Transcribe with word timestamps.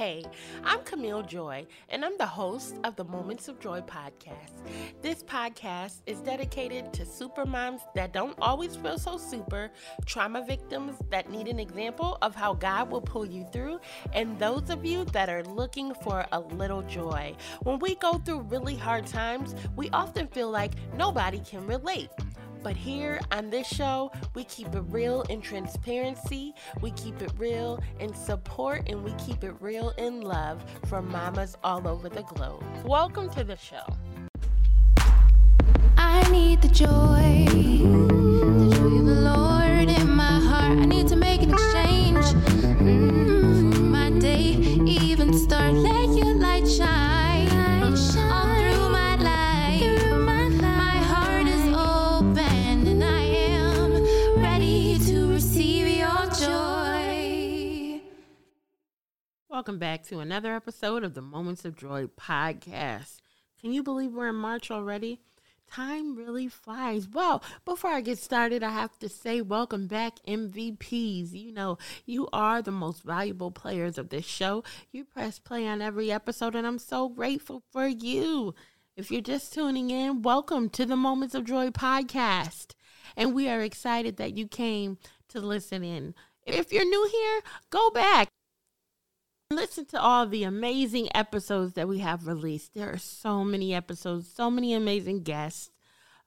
Hey, 0.00 0.24
I'm 0.64 0.80
Camille 0.84 1.20
Joy, 1.20 1.66
and 1.90 2.06
I'm 2.06 2.16
the 2.16 2.24
host 2.24 2.76
of 2.84 2.96
the 2.96 3.04
Moments 3.04 3.48
of 3.48 3.60
Joy 3.60 3.82
podcast. 3.82 4.62
This 5.02 5.22
podcast 5.22 6.00
is 6.06 6.20
dedicated 6.20 6.90
to 6.94 7.04
super 7.04 7.44
moms 7.44 7.82
that 7.94 8.14
don't 8.14 8.34
always 8.40 8.76
feel 8.76 8.98
so 8.98 9.18
super, 9.18 9.70
trauma 10.06 10.42
victims 10.42 10.96
that 11.10 11.30
need 11.30 11.48
an 11.48 11.60
example 11.60 12.16
of 12.22 12.34
how 12.34 12.54
God 12.54 12.90
will 12.90 13.02
pull 13.02 13.26
you 13.26 13.44
through, 13.52 13.78
and 14.14 14.38
those 14.38 14.70
of 14.70 14.86
you 14.86 15.04
that 15.04 15.28
are 15.28 15.44
looking 15.44 15.92
for 15.92 16.24
a 16.32 16.40
little 16.40 16.80
joy. 16.80 17.36
When 17.64 17.78
we 17.78 17.96
go 17.96 18.14
through 18.14 18.40
really 18.48 18.76
hard 18.76 19.06
times, 19.06 19.54
we 19.76 19.90
often 19.90 20.28
feel 20.28 20.50
like 20.50 20.72
nobody 20.96 21.40
can 21.40 21.66
relate. 21.66 22.08
But 22.62 22.76
here 22.76 23.20
on 23.32 23.48
this 23.48 23.66
show, 23.66 24.12
we 24.34 24.44
keep 24.44 24.74
it 24.74 24.82
real 24.88 25.22
in 25.22 25.40
transparency, 25.40 26.54
we 26.82 26.90
keep 26.90 27.22
it 27.22 27.32
real 27.38 27.82
in 28.00 28.14
support, 28.14 28.86
and 28.86 29.02
we 29.02 29.12
keep 29.12 29.44
it 29.44 29.54
real 29.60 29.94
in 29.96 30.20
love 30.20 30.62
for 30.86 31.00
mamas 31.00 31.56
all 31.64 31.88
over 31.88 32.10
the 32.10 32.22
globe. 32.22 32.62
Welcome 32.84 33.30
to 33.30 33.44
the 33.44 33.56
show. 33.56 33.84
I 35.96 36.28
need 36.30 36.60
the 36.60 36.68
joy, 36.68 37.46
the 37.48 38.76
joy 38.76 38.98
of 38.98 39.06
the 39.06 39.20
Lord 39.22 39.88
in 39.88 40.10
my 40.10 40.40
heart. 40.40 40.78
I 40.78 40.84
need 40.84 41.08
to 41.08 41.16
make 41.16 41.40
an 41.40 41.54
exchange 41.54 41.89
Welcome 59.60 59.78
back 59.78 60.04
to 60.04 60.20
another 60.20 60.56
episode 60.56 61.04
of 61.04 61.12
the 61.12 61.20
Moments 61.20 61.66
of 61.66 61.76
Joy 61.76 62.06
podcast. 62.18 63.18
Can 63.60 63.74
you 63.74 63.82
believe 63.82 64.14
we're 64.14 64.30
in 64.30 64.36
March 64.36 64.70
already? 64.70 65.20
Time 65.70 66.16
really 66.16 66.48
flies. 66.48 67.06
Well, 67.06 67.44
before 67.66 67.90
I 67.90 68.00
get 68.00 68.16
started, 68.16 68.62
I 68.62 68.70
have 68.70 68.98
to 69.00 69.08
say 69.10 69.42
welcome 69.42 69.86
back, 69.86 70.14
MVPs. 70.26 71.34
You 71.34 71.52
know, 71.52 71.76
you 72.06 72.26
are 72.32 72.62
the 72.62 72.70
most 72.70 73.02
valuable 73.02 73.50
players 73.50 73.98
of 73.98 74.08
this 74.08 74.24
show. 74.24 74.64
You 74.92 75.04
press 75.04 75.38
play 75.38 75.66
on 75.66 75.82
every 75.82 76.10
episode, 76.10 76.54
and 76.54 76.66
I'm 76.66 76.78
so 76.78 77.10
grateful 77.10 77.62
for 77.70 77.86
you. 77.86 78.54
If 78.96 79.10
you're 79.10 79.20
just 79.20 79.52
tuning 79.52 79.90
in, 79.90 80.22
welcome 80.22 80.70
to 80.70 80.86
the 80.86 80.96
Moments 80.96 81.34
of 81.34 81.44
Joy 81.44 81.68
podcast. 81.68 82.68
And 83.14 83.34
we 83.34 83.46
are 83.50 83.60
excited 83.60 84.16
that 84.16 84.38
you 84.38 84.48
came 84.48 84.96
to 85.28 85.38
listen 85.38 85.84
in. 85.84 86.14
If 86.46 86.72
you're 86.72 86.88
new 86.88 87.08
here, 87.12 87.42
go 87.68 87.90
back. 87.90 88.30
Listen 89.52 89.84
to 89.86 90.00
all 90.00 90.26
the 90.26 90.44
amazing 90.44 91.08
episodes 91.12 91.72
that 91.72 91.88
we 91.88 91.98
have 91.98 92.28
released. 92.28 92.72
There 92.72 92.88
are 92.88 92.98
so 92.98 93.42
many 93.42 93.74
episodes, 93.74 94.30
so 94.32 94.48
many 94.48 94.74
amazing 94.74 95.24
guests. 95.24 95.72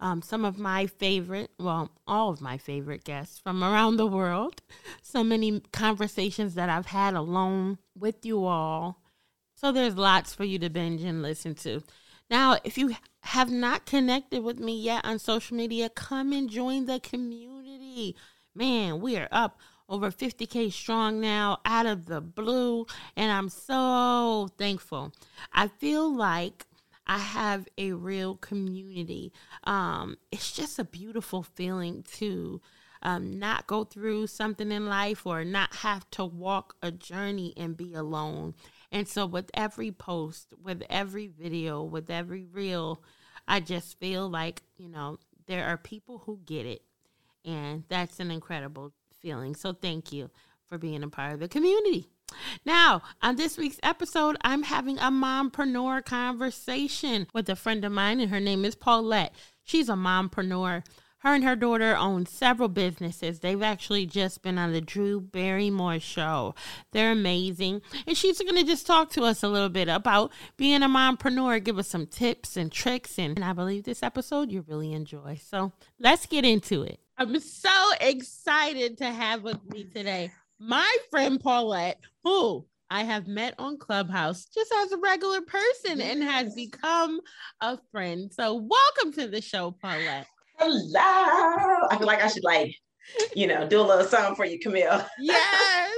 Um, 0.02 0.22
some 0.22 0.44
of 0.44 0.58
my 0.60 0.88
favorite, 0.88 1.52
well, 1.58 1.90
all 2.06 2.32
of 2.32 2.42
my 2.42 2.58
favorite 2.58 3.06
guests 3.06 3.40
from 3.40 3.64
around 3.64 3.96
the 3.96 4.06
world. 4.06 4.62
So 5.02 5.24
many 5.24 5.62
conversations 5.72 6.56
that 6.56 6.68
I've 6.68 6.88
had 6.88 7.14
alone 7.14 7.78
with 7.98 8.26
you 8.26 8.44
all. 8.44 9.02
So 9.56 9.72
there's 9.72 9.96
lots 9.96 10.36
for 10.36 10.44
you 10.44 10.60
to 10.60 10.70
binge 10.70 11.04
and 11.04 11.22
listen 11.22 11.56
to. 11.56 11.82
Now, 12.30 12.58
if 12.66 12.78
you 12.78 12.94
have 13.22 13.50
not 13.50 13.86
connected 13.86 14.44
with 14.44 14.60
me 14.60 14.78
yet 14.78 15.06
on 15.06 15.18
social 15.18 15.56
media, 15.56 15.88
come 15.88 16.34
and 16.34 16.50
join 16.50 16.88
the 16.88 17.00
community. 17.00 18.18
Man, 18.54 19.00
we 19.00 19.16
are 19.16 19.30
up 19.32 19.60
over 19.94 20.10
50k 20.10 20.74
strong 20.74 21.22
now 21.22 21.60
out 21.66 21.86
of 21.86 22.08
the 22.08 22.20
blue 22.20 22.88
and 23.16 23.32
i'm 23.32 23.48
so 23.48 24.50
thankful. 24.58 25.14
I 25.54 25.68
feel 25.68 26.12
like 26.12 26.66
i 27.06 27.20
have 27.20 27.68
a 27.78 27.92
real 27.92 28.36
community. 28.38 29.32
Um 29.66 30.18
it's 30.32 30.52
just 30.52 30.80
a 30.80 30.84
beautiful 30.84 31.44
feeling 31.44 32.04
to 32.18 32.60
um, 33.04 33.38
not 33.38 33.68
go 33.68 33.84
through 33.84 34.28
something 34.28 34.72
in 34.72 34.88
life 34.88 35.28
or 35.28 35.44
not 35.44 35.76
have 35.76 36.10
to 36.12 36.26
walk 36.26 36.76
a 36.82 36.90
journey 36.90 37.54
and 37.56 37.76
be 37.76 37.94
alone. 37.94 38.56
And 38.94 39.08
so 39.08 39.26
with 39.28 39.52
every 39.54 39.92
post 39.92 40.54
with 40.60 40.82
every 40.90 41.28
video 41.28 41.84
with 41.84 42.10
every 42.10 42.46
reel 42.46 43.04
i 43.48 43.60
just 43.60 44.00
feel 44.00 44.28
like 44.28 44.64
you 44.78 44.90
know 44.90 45.20
there 45.46 45.66
are 45.66 45.78
people 45.78 46.24
who 46.26 46.40
get 46.46 46.66
it 46.66 46.82
and 47.46 47.84
that's 47.90 48.20
an 48.20 48.32
incredible 48.32 48.94
feeling. 49.24 49.56
So 49.56 49.74
thank 49.74 50.12
you 50.14 50.30
for 50.70 50.78
being 50.78 51.02
a 51.02 51.08
part 51.08 51.34
of 51.34 51.40
the 51.40 51.48
community. 51.48 52.08
Now, 52.66 53.02
on 53.22 53.36
this 53.36 53.58
week's 53.58 53.80
episode, 53.84 54.38
I'm 54.42 54.64
having 54.64 54.98
a 54.98 55.12
mompreneur 55.12 56.04
conversation 56.04 57.28
with 57.34 57.50
a 57.50 57.56
friend 57.56 57.84
of 57.86 57.92
mine, 57.92 58.20
and 58.20 58.32
her 58.32 58.40
name 58.40 58.66
is 58.66 58.76
Paulette. 58.76 59.34
She's 59.64 59.90
a 59.90 59.94
mompreneur. 59.94 60.84
Her 61.20 61.34
and 61.34 61.44
her 61.46 61.56
daughter 61.56 61.96
own 61.96 62.26
several 62.26 62.68
businesses. 62.68 63.40
They've 63.40 63.62
actually 63.62 64.06
just 64.06 64.42
been 64.42 64.58
on 64.58 64.74
the 64.74 64.82
Drew 64.82 65.22
Barrymore 65.22 66.02
show. 66.02 66.54
They're 66.92 67.14
amazing. 67.14 67.82
And 68.06 68.18
she's 68.18 68.42
going 68.42 68.58
to 68.58 68.66
just 68.66 68.86
talk 68.86 69.10
to 69.12 69.24
us 69.24 69.42
a 69.42 69.48
little 69.48 69.70
bit 69.70 69.88
about 69.88 70.34
being 70.58 70.84
a 70.84 70.90
mompreneur, 70.90 71.64
give 71.64 71.80
us 71.80 71.88
some 71.88 72.08
tips 72.08 72.58
and 72.58 72.70
tricks. 72.70 73.18
And, 73.18 73.42
I 73.42 73.54
believe 73.54 73.86
this 73.86 74.04
episode 74.04 74.52
you'll 74.52 74.66
really 74.68 74.92
enjoy. 74.92 75.40
So 75.42 75.72
let's 75.98 76.26
get 76.26 76.44
into 76.44 76.84
it. 76.84 77.00
I'm 77.18 77.40
so 77.40 77.70
excited 78.02 78.98
to 78.98 79.06
have 79.06 79.44
with 79.44 79.64
me 79.70 79.84
today 79.84 80.32
my 80.60 80.98
friend 81.12 81.40
Paulette, 81.40 82.00
who 82.24 82.66
I 82.90 83.04
have 83.04 83.28
met 83.28 83.54
on 83.60 83.78
Clubhouse 83.78 84.46
just 84.46 84.74
as 84.82 84.92
a 84.92 84.98
regular 84.98 85.42
person 85.42 86.02
and 86.02 86.24
has 86.24 86.56
become 86.56 87.20
a 87.62 87.78
friend. 87.92 88.32
So, 88.34 88.56
welcome 88.56 89.14
to 89.22 89.28
the 89.28 89.42
show, 89.42 89.76
Paulette. 89.80 90.26
Hello. 90.58 91.88
I 91.92 91.98
feel 91.98 92.08
like 92.08 92.24
I 92.24 92.28
should 92.28 92.44
like, 92.44 92.76
you 93.36 93.48
know, 93.48 93.68
do 93.68 93.80
a 93.80 93.84
little 93.84 94.06
something 94.06 94.36
for 94.36 94.46
you, 94.46 94.60
Camille. 94.60 95.06
Yes. 95.20 95.94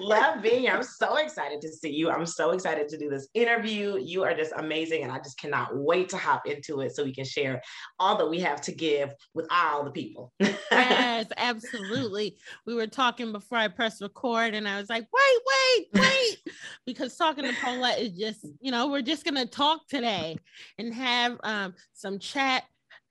Love 0.00 0.42
being 0.42 0.60
here. 0.60 0.72
I'm 0.72 0.82
so 0.82 1.16
excited 1.16 1.60
to 1.62 1.68
see 1.68 1.90
you. 1.90 2.10
I'm 2.10 2.26
so 2.26 2.50
excited 2.50 2.88
to 2.88 2.98
do 2.98 3.08
this 3.08 3.28
interview. 3.34 3.98
You 3.98 4.22
are 4.24 4.34
just 4.34 4.52
amazing. 4.56 5.02
And 5.02 5.12
I 5.12 5.18
just 5.18 5.38
cannot 5.38 5.76
wait 5.76 6.08
to 6.10 6.16
hop 6.16 6.46
into 6.46 6.80
it 6.80 6.94
so 6.94 7.04
we 7.04 7.14
can 7.14 7.24
share 7.24 7.62
all 7.98 8.16
that 8.18 8.28
we 8.28 8.40
have 8.40 8.60
to 8.62 8.72
give 8.72 9.12
with 9.34 9.46
all 9.50 9.84
the 9.84 9.90
people. 9.90 10.32
yes, 10.40 11.26
absolutely. 11.36 12.36
We 12.66 12.74
were 12.74 12.86
talking 12.86 13.32
before 13.32 13.58
I 13.58 13.68
pressed 13.68 14.02
record, 14.02 14.54
and 14.54 14.68
I 14.68 14.78
was 14.78 14.88
like, 14.88 15.06
wait, 15.12 15.86
wait, 15.94 16.02
wait. 16.02 16.54
because 16.86 17.16
talking 17.16 17.44
to 17.44 17.52
Paulette 17.62 18.00
is 18.00 18.12
just, 18.12 18.46
you 18.60 18.70
know, 18.70 18.88
we're 18.88 19.02
just 19.02 19.24
going 19.24 19.36
to 19.36 19.46
talk 19.46 19.86
today 19.88 20.36
and 20.78 20.92
have 20.92 21.38
um, 21.42 21.74
some 21.94 22.18
chat 22.18 22.64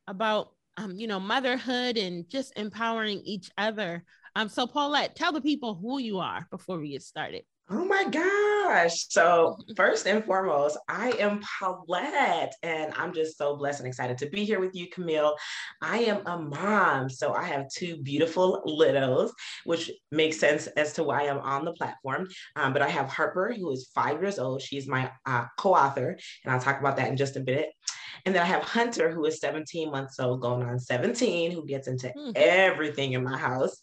about 0.08 0.52
um, 0.78 0.96
you 0.96 1.08
know, 1.08 1.20
motherhood 1.20 1.98
and 1.98 2.30
just 2.30 2.54
empowering 2.58 3.22
each 3.26 3.50
other. 3.58 4.04
Um, 4.36 4.50
so 4.50 4.68
Paulette, 4.68 5.16
tell 5.16 5.32
the 5.32 5.42
people 5.42 5.76
who 5.76 6.00
you 6.00 6.20
are 6.20 6.48
before 6.52 6.80
we 6.80 6.92
get 6.92 7.02
started. 7.02 7.44
Oh 7.70 7.84
my 7.84 8.06
gosh. 8.06 9.08
So, 9.10 9.58
first 9.76 10.08
and 10.08 10.24
foremost, 10.24 10.78
I 10.88 11.10
am 11.20 11.42
Paulette, 11.60 12.54
and 12.64 12.94
I'm 12.96 13.14
just 13.14 13.38
so 13.38 13.58
blessed 13.58 13.82
and 13.82 13.88
excited 13.90 14.18
to 14.20 14.30
be 14.30 14.46
here 14.46 14.62
with 14.62 14.74
you, 14.74 14.88
Camille. 14.90 15.36
I 15.82 15.98
am 16.00 16.26
a 16.26 16.40
mom. 16.40 17.10
So, 17.10 17.34
I 17.34 17.44
have 17.44 17.66
two 17.68 17.98
beautiful 17.98 18.62
littles, 18.64 19.34
which 19.66 19.92
makes 20.14 20.40
sense 20.40 20.68
as 20.68 20.94
to 20.94 21.04
why 21.04 21.28
I'm 21.28 21.40
on 21.40 21.66
the 21.66 21.74
platform. 21.74 22.30
Um, 22.56 22.72
but 22.72 22.82
I 22.82 22.88
have 22.88 23.10
Harper, 23.10 23.54
who 23.54 23.70
is 23.72 23.92
five 23.94 24.22
years 24.22 24.40
old. 24.40 24.62
She's 24.62 24.88
my 24.88 25.12
uh, 25.26 25.46
co 25.58 25.76
author, 25.76 26.18
and 26.46 26.54
I'll 26.54 26.62
talk 26.62 26.80
about 26.80 26.96
that 26.98 27.10
in 27.10 27.18
just 27.18 27.36
a 27.36 27.42
bit. 27.42 27.70
And 28.28 28.36
then 28.36 28.44
I 28.44 28.46
have 28.48 28.64
Hunter, 28.64 29.10
who 29.10 29.24
is 29.24 29.40
17 29.40 29.90
months 29.90 30.20
old, 30.20 30.42
going 30.42 30.62
on 30.62 30.78
17, 30.80 31.50
who 31.50 31.66
gets 31.66 31.88
into 31.88 32.08
mm-hmm. 32.10 32.32
everything 32.36 33.14
in 33.14 33.24
my 33.24 33.38
house. 33.38 33.78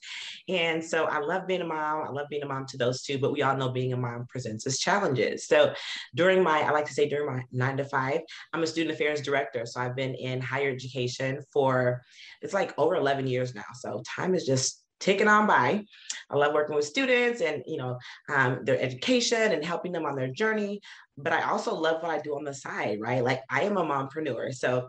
And 0.50 0.84
so 0.84 1.06
I 1.06 1.20
love 1.20 1.46
being 1.46 1.62
a 1.62 1.64
mom. 1.64 2.04
I 2.06 2.10
love 2.10 2.26
being 2.28 2.42
a 2.42 2.46
mom 2.46 2.66
to 2.66 2.76
those 2.76 3.00
two, 3.00 3.16
but 3.16 3.32
we 3.32 3.40
all 3.40 3.56
know 3.56 3.70
being 3.70 3.94
a 3.94 3.96
mom 3.96 4.26
presents 4.28 4.66
its 4.66 4.78
challenges. 4.78 5.46
So 5.46 5.72
during 6.14 6.42
my, 6.42 6.60
I 6.60 6.72
like 6.72 6.84
to 6.84 6.92
say 6.92 7.08
during 7.08 7.34
my 7.34 7.42
nine 7.52 7.78
to 7.78 7.86
five, 7.86 8.20
I'm 8.52 8.62
a 8.62 8.66
student 8.66 8.94
affairs 8.94 9.22
director. 9.22 9.64
So 9.64 9.80
I've 9.80 9.96
been 9.96 10.14
in 10.14 10.42
higher 10.42 10.68
education 10.68 11.40
for, 11.50 12.02
it's 12.42 12.52
like 12.52 12.78
over 12.78 12.96
11 12.96 13.26
years 13.26 13.54
now. 13.54 13.64
So 13.72 14.02
time 14.14 14.34
is 14.34 14.44
just 14.44 14.83
ticking 15.04 15.28
on 15.28 15.46
by. 15.46 15.84
I 16.30 16.36
love 16.36 16.54
working 16.54 16.74
with 16.74 16.86
students 16.86 17.42
and 17.42 17.62
you 17.66 17.76
know 17.76 17.98
um, 18.34 18.64
their 18.64 18.80
education 18.80 19.52
and 19.52 19.64
helping 19.64 19.92
them 19.92 20.06
on 20.06 20.16
their 20.16 20.32
journey. 20.32 20.80
But 21.16 21.32
I 21.32 21.42
also 21.42 21.74
love 21.74 22.02
what 22.02 22.10
I 22.10 22.18
do 22.18 22.34
on 22.34 22.44
the 22.44 22.54
side, 22.54 22.98
right? 23.00 23.22
Like 23.22 23.42
I 23.50 23.62
am 23.62 23.76
a 23.76 23.84
mompreneur, 23.84 24.52
so 24.52 24.88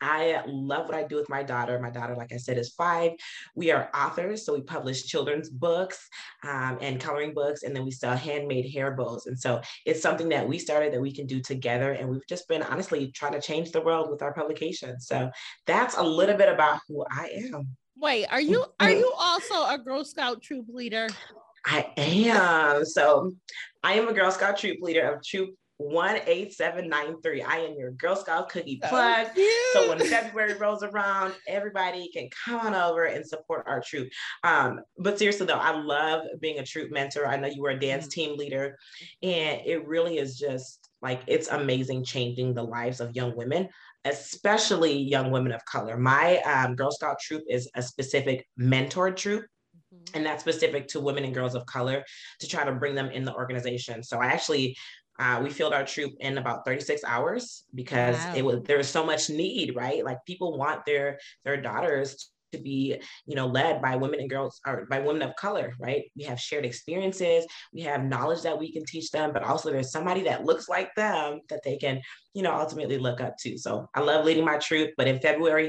I 0.00 0.42
love 0.46 0.86
what 0.86 0.94
I 0.94 1.02
do 1.02 1.16
with 1.16 1.28
my 1.28 1.42
daughter. 1.42 1.78
My 1.78 1.90
daughter, 1.90 2.14
like 2.16 2.32
I 2.32 2.38
said, 2.38 2.56
is 2.56 2.70
five. 2.70 3.12
We 3.54 3.70
are 3.70 3.90
authors, 3.94 4.46
so 4.46 4.54
we 4.54 4.62
publish 4.62 5.04
children's 5.04 5.50
books 5.50 6.08
um, 6.42 6.78
and 6.80 7.00
coloring 7.00 7.34
books, 7.34 7.64
and 7.64 7.74
then 7.76 7.84
we 7.84 7.90
sell 7.90 8.16
handmade 8.16 8.72
hair 8.72 8.92
bows. 8.92 9.26
And 9.26 9.38
so 9.38 9.60
it's 9.84 10.00
something 10.00 10.30
that 10.30 10.48
we 10.48 10.58
started 10.58 10.94
that 10.94 11.02
we 11.02 11.12
can 11.12 11.26
do 11.26 11.40
together. 11.40 11.92
And 11.92 12.08
we've 12.08 12.26
just 12.28 12.48
been 12.48 12.62
honestly 12.62 13.10
trying 13.12 13.32
to 13.32 13.42
change 13.42 13.72
the 13.72 13.82
world 13.82 14.10
with 14.10 14.22
our 14.22 14.32
publication. 14.32 15.00
So 15.00 15.30
that's 15.66 15.98
a 15.98 16.02
little 16.02 16.36
bit 16.36 16.48
about 16.48 16.80
who 16.88 17.04
I 17.10 17.30
am. 17.52 17.76
Wait, 18.00 18.26
are 18.30 18.40
you 18.40 18.64
are 18.80 18.90
you 18.90 19.12
also 19.18 19.54
a 19.66 19.78
Girl 19.78 20.04
Scout 20.04 20.40
troop 20.42 20.66
leader? 20.70 21.08
I 21.66 21.86
am. 21.98 22.84
So 22.84 23.32
I 23.82 23.94
am 23.94 24.08
a 24.08 24.14
Girl 24.14 24.30
Scout 24.30 24.56
troop 24.56 24.78
leader 24.80 25.12
of 25.12 25.22
Troop 25.22 25.50
18793. 25.78 27.42
I 27.42 27.56
am 27.56 27.74
your 27.76 27.90
Girl 27.92 28.16
Scout 28.16 28.48
cookie 28.48 28.80
plug. 28.82 29.28
So 29.74 29.90
when 29.90 29.98
February 29.98 30.54
rolls 30.54 30.82
around, 30.82 31.34
everybody 31.46 32.10
can 32.10 32.30
come 32.44 32.60
on 32.60 32.74
over 32.74 33.04
and 33.04 33.26
support 33.26 33.66
our 33.66 33.82
troop. 33.82 34.08
Um, 34.44 34.80
but 34.98 35.18
seriously 35.18 35.46
though, 35.46 35.54
I 35.54 35.78
love 35.78 36.22
being 36.40 36.58
a 36.58 36.64
troop 36.64 36.90
mentor. 36.90 37.26
I 37.26 37.36
know 37.36 37.48
you 37.48 37.60
were 37.60 37.70
a 37.70 37.78
dance 37.78 38.04
mm-hmm. 38.04 38.20
team 38.30 38.38
leader, 38.38 38.78
and 39.22 39.60
it 39.66 39.86
really 39.86 40.16
is 40.16 40.38
just 40.38 40.88
like 41.02 41.22
it's 41.26 41.48
amazing 41.48 42.04
changing 42.04 42.54
the 42.54 42.62
lives 42.62 43.00
of 43.00 43.14
young 43.14 43.36
women 43.36 43.68
especially 44.04 44.96
young 44.96 45.30
women 45.30 45.52
of 45.52 45.64
color 45.64 45.96
my 45.96 46.38
um, 46.38 46.74
girl 46.74 46.90
scout 46.90 47.16
troop 47.20 47.42
is 47.48 47.70
a 47.74 47.82
specific 47.82 48.46
mentor 48.56 49.10
troop 49.10 49.44
mm-hmm. 49.94 50.16
and 50.16 50.24
that's 50.24 50.42
specific 50.42 50.88
to 50.88 51.00
women 51.00 51.24
and 51.24 51.34
girls 51.34 51.54
of 51.54 51.64
color 51.66 52.04
to 52.38 52.48
try 52.48 52.64
to 52.64 52.72
bring 52.72 52.94
them 52.94 53.10
in 53.10 53.24
the 53.24 53.34
organization 53.34 54.02
so 54.02 54.18
i 54.18 54.26
actually 54.26 54.76
uh, 55.18 55.38
we 55.42 55.50
filled 55.50 55.74
our 55.74 55.84
troop 55.84 56.14
in 56.20 56.38
about 56.38 56.64
36 56.64 57.02
hours 57.06 57.64
because 57.74 58.16
wow. 58.16 58.34
it 58.34 58.42
was 58.42 58.62
there 58.62 58.78
was 58.78 58.88
so 58.88 59.04
much 59.04 59.28
need, 59.28 59.76
right? 59.76 60.02
Like 60.02 60.16
people 60.26 60.56
want 60.56 60.86
their 60.86 61.18
their 61.44 61.60
daughters 61.60 62.30
to 62.52 62.58
be, 62.58 63.00
you 63.26 63.34
know, 63.34 63.46
led 63.46 63.80
by 63.80 63.96
women 63.96 64.20
and 64.20 64.30
girls 64.30 64.60
or 64.66 64.86
by 64.90 65.00
women 65.00 65.22
of 65.22 65.36
color, 65.36 65.74
right? 65.78 66.04
We 66.16 66.24
have 66.24 66.40
shared 66.40 66.64
experiences, 66.64 67.46
we 67.72 67.82
have 67.82 68.04
knowledge 68.04 68.42
that 68.42 68.58
we 68.58 68.72
can 68.72 68.84
teach 68.84 69.10
them, 69.10 69.32
but 69.32 69.42
also 69.42 69.70
there's 69.70 69.92
somebody 69.92 70.22
that 70.24 70.44
looks 70.44 70.68
like 70.68 70.94
them 70.94 71.40
that 71.48 71.62
they 71.64 71.76
can, 71.76 72.00
you 72.34 72.42
know, 72.42 72.54
ultimately 72.54 72.98
look 72.98 73.20
up 73.20 73.36
to. 73.40 73.58
So 73.58 73.88
I 73.94 74.00
love 74.00 74.24
leading 74.24 74.44
my 74.44 74.58
troop, 74.58 74.90
but 74.96 75.08
in 75.08 75.20
February, 75.20 75.68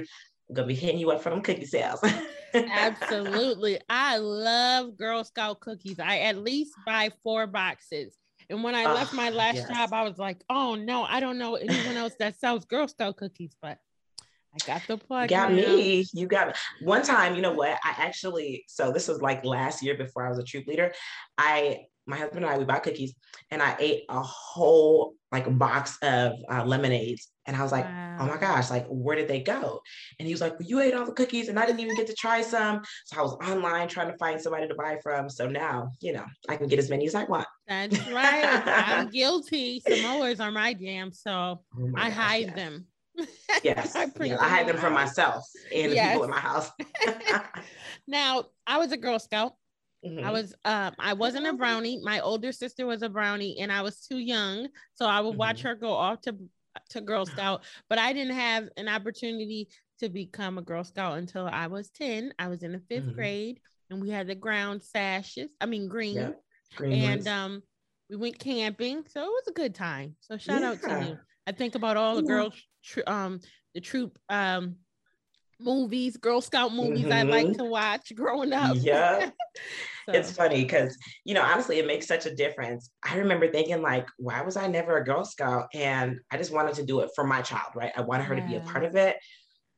I'm 0.50 0.56
gonna 0.56 0.68
be 0.68 0.76
hitting 0.76 1.00
you 1.00 1.12
up 1.12 1.22
for 1.22 1.30
them 1.30 1.42
cookie 1.42 1.66
sales. 1.66 2.04
Absolutely. 2.54 3.80
I 3.90 4.18
love 4.18 4.98
Girl 4.98 5.24
Scout 5.24 5.60
cookies. 5.62 6.00
I 6.00 6.20
at 6.20 6.38
least 6.38 6.74
buy 6.86 7.10
four 7.24 7.48
boxes. 7.48 8.18
And 8.50 8.64
when 8.64 8.76
I 8.76 8.92
left 8.92 9.14
my 9.14 9.30
ah, 9.30 9.36
last 9.36 9.56
yes. 9.56 9.70
job, 9.70 9.94
I 9.94 10.04
was 10.04 10.18
like, 10.18 10.44
oh 10.50 10.76
no, 10.76 11.04
I 11.04 11.22
don't 11.22 11.38
know 11.38 11.56
anyone 11.56 11.96
else 11.96 12.14
that 12.20 12.38
sells 12.40 12.66
Girl 12.66 12.88
Scout 12.88 13.16
cookies, 13.16 13.56
but 13.62 13.78
I 14.54 14.66
got 14.66 14.82
the 14.88 14.98
plug. 14.98 15.30
Got 15.30 15.54
me. 15.54 16.06
You 16.14 16.28
got 16.28 16.48
me. 16.48 16.54
One 16.82 17.04
time, 17.04 17.36
you 17.36 17.42
know 17.42 17.54
what? 17.54 17.78
I 17.84 17.96
actually, 17.98 18.66
so 18.68 18.92
this 18.92 19.08
was 19.08 19.22
like 19.22 19.46
last 19.46 19.82
year 19.82 19.96
before 19.96 20.26
I 20.26 20.30
was 20.30 20.40
a 20.40 20.44
troop 20.44 20.68
leader. 20.68 20.94
I, 21.38 21.86
my 22.06 22.18
husband 22.18 22.44
and 22.44 22.54
I, 22.54 22.58
we 22.58 22.66
bought 22.66 22.84
cookies 22.84 23.14
and 23.50 23.62
I 23.62 23.76
ate 23.80 24.04
a 24.10 24.22
whole 24.22 25.14
like 25.32 25.58
box 25.58 25.98
of 26.02 26.34
uh, 26.50 26.66
lemonades. 26.66 27.30
And 27.48 27.56
I 27.56 27.64
was 27.64 27.72
like, 27.72 27.86
wow. 27.86 28.18
oh 28.20 28.26
my 28.28 28.38
gosh, 28.38 28.70
like, 28.70 28.86
where 28.88 29.16
did 29.16 29.28
they 29.28 29.40
go? 29.40 29.82
And 30.20 30.28
he 30.28 30.34
was 30.34 30.42
like, 30.42 30.60
well, 30.60 30.68
you 30.68 30.80
ate 30.80 30.94
all 30.94 31.06
the 31.06 31.14
cookies 31.14 31.48
and 31.48 31.58
I 31.58 31.66
didn't 31.66 31.80
even 31.80 31.96
get 31.96 32.08
to 32.08 32.14
try 32.14 32.42
some. 32.42 32.82
So 33.06 33.20
I 33.20 33.24
was 33.24 33.34
online 33.48 33.88
trying 33.88 34.12
to 34.12 34.18
find 34.18 34.40
somebody 34.40 34.68
to 34.68 34.76
buy 34.76 35.00
from. 35.02 35.30
So 35.30 35.48
now, 35.48 35.92
you 36.02 36.14
know, 36.14 36.26
I 36.50 36.58
can 36.58 36.68
get 36.68 36.80
as 36.80 36.90
many 36.90 37.08
as 37.08 37.16
I 37.16 37.24
want. 37.24 37.48
That's 37.68 37.98
right. 38.10 38.62
I'm 38.68 39.10
guilty. 39.12 39.82
Samoas 39.88 40.40
are 40.40 40.52
my 40.52 40.74
jam. 40.74 41.12
So 41.14 41.32
oh 41.32 41.92
I 41.96 42.10
gosh, 42.10 42.18
hide 42.18 42.48
yes. 42.48 42.56
them. 42.56 42.86
Yes. 43.64 43.96
I, 43.96 44.08
yeah, 44.24 44.38
I 44.40 44.50
hide 44.50 44.68
them 44.68 44.78
for 44.78 44.90
myself 44.90 45.46
and 45.74 45.92
yes. 45.92 46.08
the 46.08 46.12
people 46.12 46.24
in 46.24 46.32
my 46.32 46.40
house. 46.40 46.72
now, 48.08 48.46
I 48.66 48.78
was 48.78 48.92
a 48.92 48.98
Girl 48.98 49.20
Scout. 49.20 49.54
Mm-hmm. 50.06 50.26
I 50.26 50.32
was 50.32 50.56
um 50.66 50.96
I 50.98 51.14
wasn't 51.14 51.46
a 51.46 51.54
brownie. 51.54 52.02
My 52.04 52.22
older 52.22 52.52
sister 52.52 52.88
was 52.88 53.04
a 53.04 53.10
brownie 53.10 53.60
and 53.60 53.72
I 53.72 53.82
was 53.84 54.02
too 54.02 54.18
young. 54.18 54.68
So 54.96 55.06
I 55.06 55.20
would 55.20 55.36
watch 55.36 55.60
mm-hmm. 55.60 55.68
her 55.68 55.76
go 55.76 55.94
off 55.94 56.22
to 56.22 56.36
to 56.90 57.02
Girl 57.02 57.26
Scout, 57.26 57.64
but 57.88 58.00
I 58.00 58.14
didn't 58.14 58.36
have 58.36 58.70
an 58.78 58.88
opportunity 58.88 59.68
to 60.00 60.10
become 60.10 60.58
a 60.58 60.64
Girl 60.64 60.84
Scout 60.84 61.20
until 61.20 61.46
I 61.46 61.68
was 61.68 61.90
10. 61.92 62.34
I 62.40 62.48
was 62.48 62.64
in 62.64 62.72
the 62.72 62.80
5th 62.80 63.02
mm-hmm. 63.02 63.12
grade 63.12 63.60
and 63.92 64.02
we 64.02 64.10
had 64.10 64.26
the 64.28 64.36
ground 64.36 64.82
sashes, 64.82 65.52
I 65.60 65.68
mean 65.68 65.88
green. 65.88 66.16
Yeah, 66.16 66.32
green 66.76 66.94
and 66.94 67.20
ones. 67.20 67.28
um 67.28 67.64
we 68.10 68.16
went 68.16 68.40
camping. 68.40 69.04
So 69.08 69.22
it 69.22 69.28
was 69.28 69.48
a 69.50 69.54
good 69.54 69.76
time. 69.76 70.16
So 70.20 70.38
shout 70.38 70.62
yeah. 70.62 70.70
out 70.70 70.82
to 70.82 71.06
you. 71.10 71.18
I 71.52 71.54
think 71.54 71.76
about 71.76 71.98
all 71.98 72.16
the 72.16 72.22
girls 72.22 72.54
tr- 72.82 73.02
um 73.08 73.42
the 73.74 73.82
troop 73.82 74.18
um 74.30 74.78
movies, 75.60 76.16
Girl 76.16 76.40
Scout 76.40 76.74
movies 76.74 77.02
mm-hmm. 77.02 77.12
I 77.12 77.24
like 77.24 77.48
mm-hmm. 77.48 77.58
to 77.58 77.66
watch 77.66 78.14
growing 78.16 78.54
up. 78.54 78.78
Yeah. 78.80 79.30
so. 80.06 80.14
It's 80.14 80.32
funny 80.32 80.64
because, 80.64 80.98
you 81.26 81.34
know, 81.34 81.44
honestly, 81.44 81.78
it 81.78 81.86
makes 81.86 82.08
such 82.08 82.26
a 82.26 82.34
difference. 82.34 82.90
I 83.04 83.18
remember 83.18 83.52
thinking, 83.52 83.82
like, 83.82 84.08
why 84.18 84.42
was 84.42 84.56
I 84.56 84.68
never 84.68 84.98
a 84.98 85.04
Girl 85.04 85.26
Scout? 85.26 85.68
And 85.74 86.20
I 86.32 86.38
just 86.38 86.54
wanted 86.54 86.76
to 86.76 86.86
do 86.86 87.02
it 87.02 87.12
for 87.14 87.28
my 87.28 87.42
child, 87.42 87.74
right? 87.76 87.92
I 87.96 88.02
wanted 88.02 88.24
her 88.24 88.36
yeah. 88.36 88.42
to 88.42 88.48
be 88.48 88.56
a 88.56 88.62
part 88.62 88.86
of 88.86 88.96
it. 88.96 89.18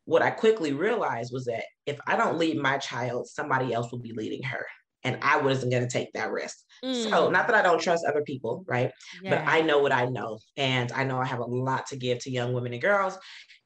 What 0.05 0.21
I 0.21 0.29
quickly 0.29 0.73
realized 0.73 1.33
was 1.33 1.45
that 1.45 1.63
if 1.87 1.99
I 2.05 2.15
don't 2.15 2.37
lead 2.37 2.61
my 2.61 2.77
child, 2.77 3.27
somebody 3.27 3.73
else 3.73 3.91
will 3.91 3.99
be 3.99 4.13
leading 4.13 4.43
her. 4.43 4.65
And 5.03 5.17
I 5.21 5.37
wasn't 5.37 5.71
going 5.71 5.83
to 5.83 5.89
take 5.89 6.13
that 6.13 6.31
risk. 6.31 6.57
Mm. 6.83 7.09
So, 7.09 7.29
not 7.29 7.47
that 7.47 7.55
I 7.55 7.61
don't 7.61 7.81
trust 7.81 8.05
other 8.07 8.23
people, 8.23 8.63
right? 8.67 8.91
Yeah. 9.21 9.31
But 9.31 9.47
I 9.47 9.61
know 9.61 9.79
what 9.79 9.91
I 9.91 10.05
know. 10.05 10.39
And 10.57 10.91
I 10.91 11.03
know 11.03 11.19
I 11.19 11.25
have 11.25 11.39
a 11.39 11.45
lot 11.45 11.87
to 11.87 11.95
give 11.95 12.19
to 12.19 12.31
young 12.31 12.53
women 12.53 12.73
and 12.73 12.81
girls. 12.81 13.17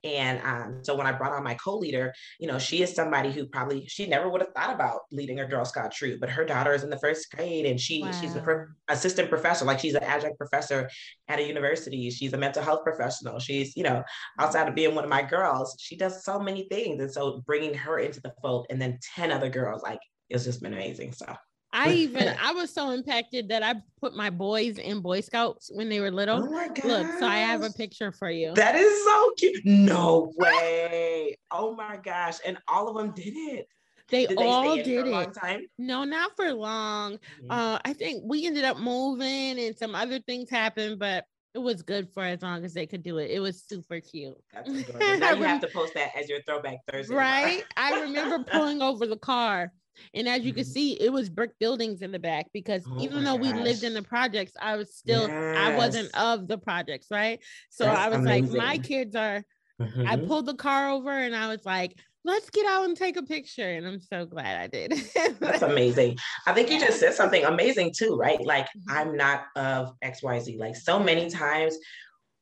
And 0.03 0.39
um, 0.43 0.79
so 0.83 0.95
when 0.95 1.07
I 1.07 1.11
brought 1.11 1.33
on 1.33 1.43
my 1.43 1.55
co-leader, 1.55 2.13
you 2.39 2.47
know, 2.47 2.59
she 2.59 2.81
is 2.81 2.93
somebody 2.93 3.31
who 3.31 3.47
probably 3.47 3.87
she 3.87 4.05
never 4.05 4.29
would 4.29 4.41
have 4.41 4.53
thought 4.55 4.73
about 4.73 5.01
leading 5.11 5.39
a 5.39 5.47
Girl 5.47 5.65
Scout 5.65 5.91
troop, 5.91 6.19
but 6.19 6.29
her 6.29 6.45
daughter 6.45 6.73
is 6.73 6.83
in 6.83 6.89
the 6.89 6.99
first 6.99 7.31
grade 7.31 7.65
and 7.65 7.79
she 7.79 8.03
wow. 8.03 8.11
she's 8.11 8.35
a 8.35 8.41
pro- 8.41 8.67
assistant 8.89 9.29
professor, 9.29 9.65
like 9.65 9.79
she's 9.79 9.95
an 9.95 10.03
adjunct 10.03 10.37
professor 10.37 10.89
at 11.27 11.39
a 11.39 11.47
university. 11.47 12.09
She's 12.11 12.33
a 12.33 12.37
mental 12.37 12.63
health 12.63 12.83
professional. 12.83 13.39
She's 13.39 13.75
you 13.75 13.83
know 13.83 14.03
outside 14.39 14.67
of 14.69 14.75
being 14.75 14.93
one 14.93 15.03
of 15.03 15.09
my 15.09 15.23
girls, 15.23 15.75
she 15.79 15.97
does 15.97 16.23
so 16.23 16.39
many 16.39 16.67
things. 16.69 17.01
And 17.01 17.11
so 17.11 17.41
bringing 17.45 17.73
her 17.73 17.99
into 17.99 18.21
the 18.21 18.33
fold 18.41 18.67
and 18.69 18.79
then 18.81 18.99
ten 19.15 19.31
other 19.31 19.49
girls, 19.49 19.81
like 19.81 19.99
it's 20.29 20.43
just 20.43 20.61
been 20.61 20.73
amazing. 20.73 21.13
So 21.13 21.35
I 21.73 21.91
even 21.91 22.35
I 22.41 22.53
was 22.53 22.73
so 22.73 22.91
impacted 22.91 23.49
that 23.49 23.63
I 23.63 23.75
put 23.99 24.15
my 24.15 24.29
boys 24.29 24.77
in 24.77 25.01
Boy 25.01 25.21
Scouts 25.21 25.69
when 25.73 25.89
they 25.89 25.99
were 25.99 26.11
little. 26.11 26.43
Oh 26.43 26.49
my 26.49 26.67
god! 26.67 26.85
Look, 26.85 27.19
so 27.19 27.27
I 27.27 27.37
have 27.37 27.63
a 27.63 27.71
picture 27.71 28.11
for 28.11 28.29
you. 28.29 28.53
That 28.55 28.75
is 28.75 29.03
so 29.03 29.31
cute. 29.37 29.65
No 29.65 30.33
way! 30.37 31.37
oh 31.51 31.75
my 31.75 31.97
gosh! 31.97 32.37
And 32.45 32.57
all 32.67 32.87
of 32.87 32.95
them 32.95 33.11
did 33.11 33.35
it. 33.35 33.67
They, 34.09 34.25
did 34.25 34.37
all 34.37 34.75
they 34.75 34.83
did 34.83 35.05
it. 35.05 35.69
No, 35.77 36.05
not 36.05 36.31
for 36.37 36.53
long. 36.53 37.13
Mm-hmm. 37.13 37.51
Uh, 37.51 37.79
I 37.83 37.91
think 37.91 38.23
we 38.25 38.45
ended 38.45 38.63
up 38.63 38.77
moving 38.77 39.59
and 39.59 39.77
some 39.77 39.95
other 39.95 40.19
things 40.19 40.49
happened, 40.49 40.97
but 40.97 41.25
it 41.53 41.59
was 41.59 41.81
good 41.81 42.07
for 42.13 42.23
as 42.23 42.41
long 42.41 42.63
as 42.63 42.73
they 42.73 42.85
could 42.85 43.03
do 43.03 43.17
it. 43.17 43.31
It 43.31 43.39
was 43.39 43.61
super 43.67 43.99
cute. 43.99 44.37
That's 44.53 44.69
now 45.19 45.33
you 45.33 45.43
have 45.43 45.59
to 45.61 45.67
post 45.67 45.93
that 45.95 46.11
as 46.17 46.29
your 46.29 46.41
throwback 46.43 46.77
Thursday. 46.89 47.15
Right? 47.15 47.63
I 47.75 48.01
remember 48.01 48.43
pulling 48.51 48.81
over 48.81 49.05
the 49.05 49.17
car 49.17 49.73
and 50.13 50.27
as 50.27 50.41
you 50.41 50.53
can 50.53 50.63
mm-hmm. 50.63 50.71
see, 50.71 50.93
it 50.93 51.11
was 51.11 51.29
brick 51.29 51.51
buildings 51.59 52.01
in 52.01 52.11
the 52.11 52.19
back 52.19 52.47
because 52.53 52.83
oh 52.89 53.01
even 53.01 53.23
though 53.23 53.37
gosh. 53.37 53.53
we 53.53 53.61
lived 53.61 53.83
in 53.83 53.93
the 53.93 54.03
projects, 54.03 54.53
I 54.59 54.75
was 54.75 54.95
still 54.95 55.27
yes. 55.27 55.57
I 55.57 55.75
wasn't 55.75 56.15
of 56.15 56.47
the 56.47 56.57
projects, 56.57 57.07
right? 57.11 57.39
So 57.69 57.85
That's 57.85 57.99
I 57.99 58.09
was 58.09 58.19
amazing. 58.19 58.55
like, 58.55 58.57
my 58.57 58.77
kids 58.77 59.15
are. 59.15 59.43
Mm-hmm. 59.81 60.07
I 60.07 60.17
pulled 60.17 60.47
the 60.47 60.55
car 60.55 60.89
over 60.89 61.11
and 61.11 61.35
I 61.35 61.47
was 61.49 61.63
like, 61.63 61.99
let's 62.27 62.49
get 62.49 62.65
out 62.65 62.85
and 62.85 62.97
take 62.97 63.15
a 63.15 63.23
picture. 63.23 63.69
And 63.69 63.87
I'm 63.87 64.01
so 64.01 64.25
glad 64.25 64.59
I 64.59 64.67
did. 64.67 64.91
That's 65.39 65.61
amazing. 65.61 66.17
I 66.45 66.53
think 66.53 66.69
you 66.69 66.79
just 66.79 66.99
said 66.99 67.13
something 67.13 67.45
amazing 67.45 67.93
too, 67.97 68.15
right? 68.15 68.43
Like, 68.43 68.65
mm-hmm. 68.65 68.91
I'm 68.91 69.15
not 69.15 69.45
of 69.55 69.93
XYZ. 70.03 70.59
Like, 70.59 70.75
so 70.75 70.99
many 70.99 71.29
times 71.29 71.77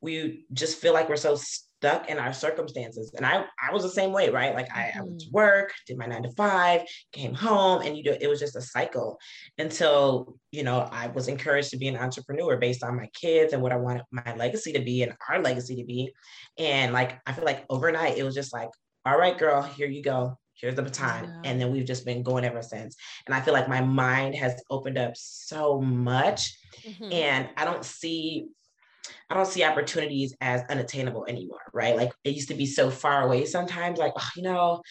we 0.02 0.46
just 0.54 0.80
feel 0.80 0.94
like 0.94 1.08
we're 1.08 1.16
so 1.18 1.38
stuck 1.86 2.10
in 2.10 2.18
our 2.18 2.34
circumstances. 2.34 3.14
And 3.16 3.26
I, 3.26 3.46
I 3.62 3.72
was 3.72 3.84
the 3.84 3.90
same 3.90 4.12
way, 4.12 4.30
right? 4.30 4.56
Like 4.56 4.76
I, 4.76 4.92
I 4.96 5.02
went 5.02 5.20
to 5.20 5.26
mm-hmm. 5.28 5.36
work, 5.36 5.72
did 5.86 5.98
my 5.98 6.08
nine 6.08 6.24
to 6.24 6.32
five, 6.32 6.82
came 7.12 7.34
home, 7.34 7.84
and 7.84 7.96
you 7.96 8.04
know, 8.04 8.18
it 8.20 8.28
was 8.28 8.40
just 8.40 8.56
a 8.56 8.62
cycle 8.62 9.20
until, 9.60 10.36
you 10.52 10.64
know, 10.64 10.90
I 10.92 11.08
was 11.08 11.28
encouraged 11.28 11.70
to 11.72 11.78
be 11.78 11.88
an 11.88 11.98
entrepreneur 11.98 12.58
based 12.58 12.84
on 12.84 12.96
my 12.96 13.08
kids 13.14 13.54
and 13.54 13.62
what 13.62 13.72
I 13.72 13.78
wanted 13.78 14.04
my 14.12 14.36
legacy 14.36 14.74
to 14.74 14.80
be 14.80 15.04
and 15.04 15.14
our 15.30 15.42
legacy 15.42 15.76
to 15.76 15.86
be. 15.86 16.12
And 16.58 16.92
like, 16.92 17.20
I 17.28 17.34
feel 17.34 17.46
like 17.46 17.66
overnight, 17.70 18.18
it 18.18 18.24
was 18.24 18.34
just 18.34 18.52
like, 18.52 18.70
all 19.06 19.20
right, 19.20 19.38
girl, 19.38 19.62
here 19.62 19.88
you 19.88 20.02
go. 20.02 20.36
Here's 20.56 20.76
the 20.76 20.82
baton. 20.82 21.26
Yeah. 21.26 21.52
And 21.52 21.62
then 21.62 21.72
we've 21.72 21.86
just 21.86 22.06
been 22.06 22.24
going 22.24 22.46
ever 22.46 22.64
since. 22.64 22.96
And 23.28 23.36
I 23.36 23.42
feel 23.42 23.54
like 23.54 23.70
my 23.70 23.82
mind 23.82 24.34
has 24.36 24.60
opened 24.72 24.98
up 24.98 25.12
so 25.16 25.82
much. 25.82 26.58
Mm-hmm. 26.88 27.12
And 27.12 27.50
I 27.58 27.66
don't 27.66 27.86
see 27.86 28.48
I 29.30 29.36
don't 29.36 29.48
see 29.48 29.64
opportunities 29.64 30.36
as 30.42 30.62
unattainable 30.70 31.26
anymore, 31.28 31.60
right? 31.74 31.96
Like 31.96 32.12
it 32.24 32.36
used 32.36 32.50
to 32.50 32.56
be 32.56 32.66
so 32.66 32.90
far 32.90 33.24
away 33.24 33.46
sometimes, 33.46 34.00
like, 34.00 34.14
oh, 34.16 34.30
you 34.36 34.44
know, 34.44 34.82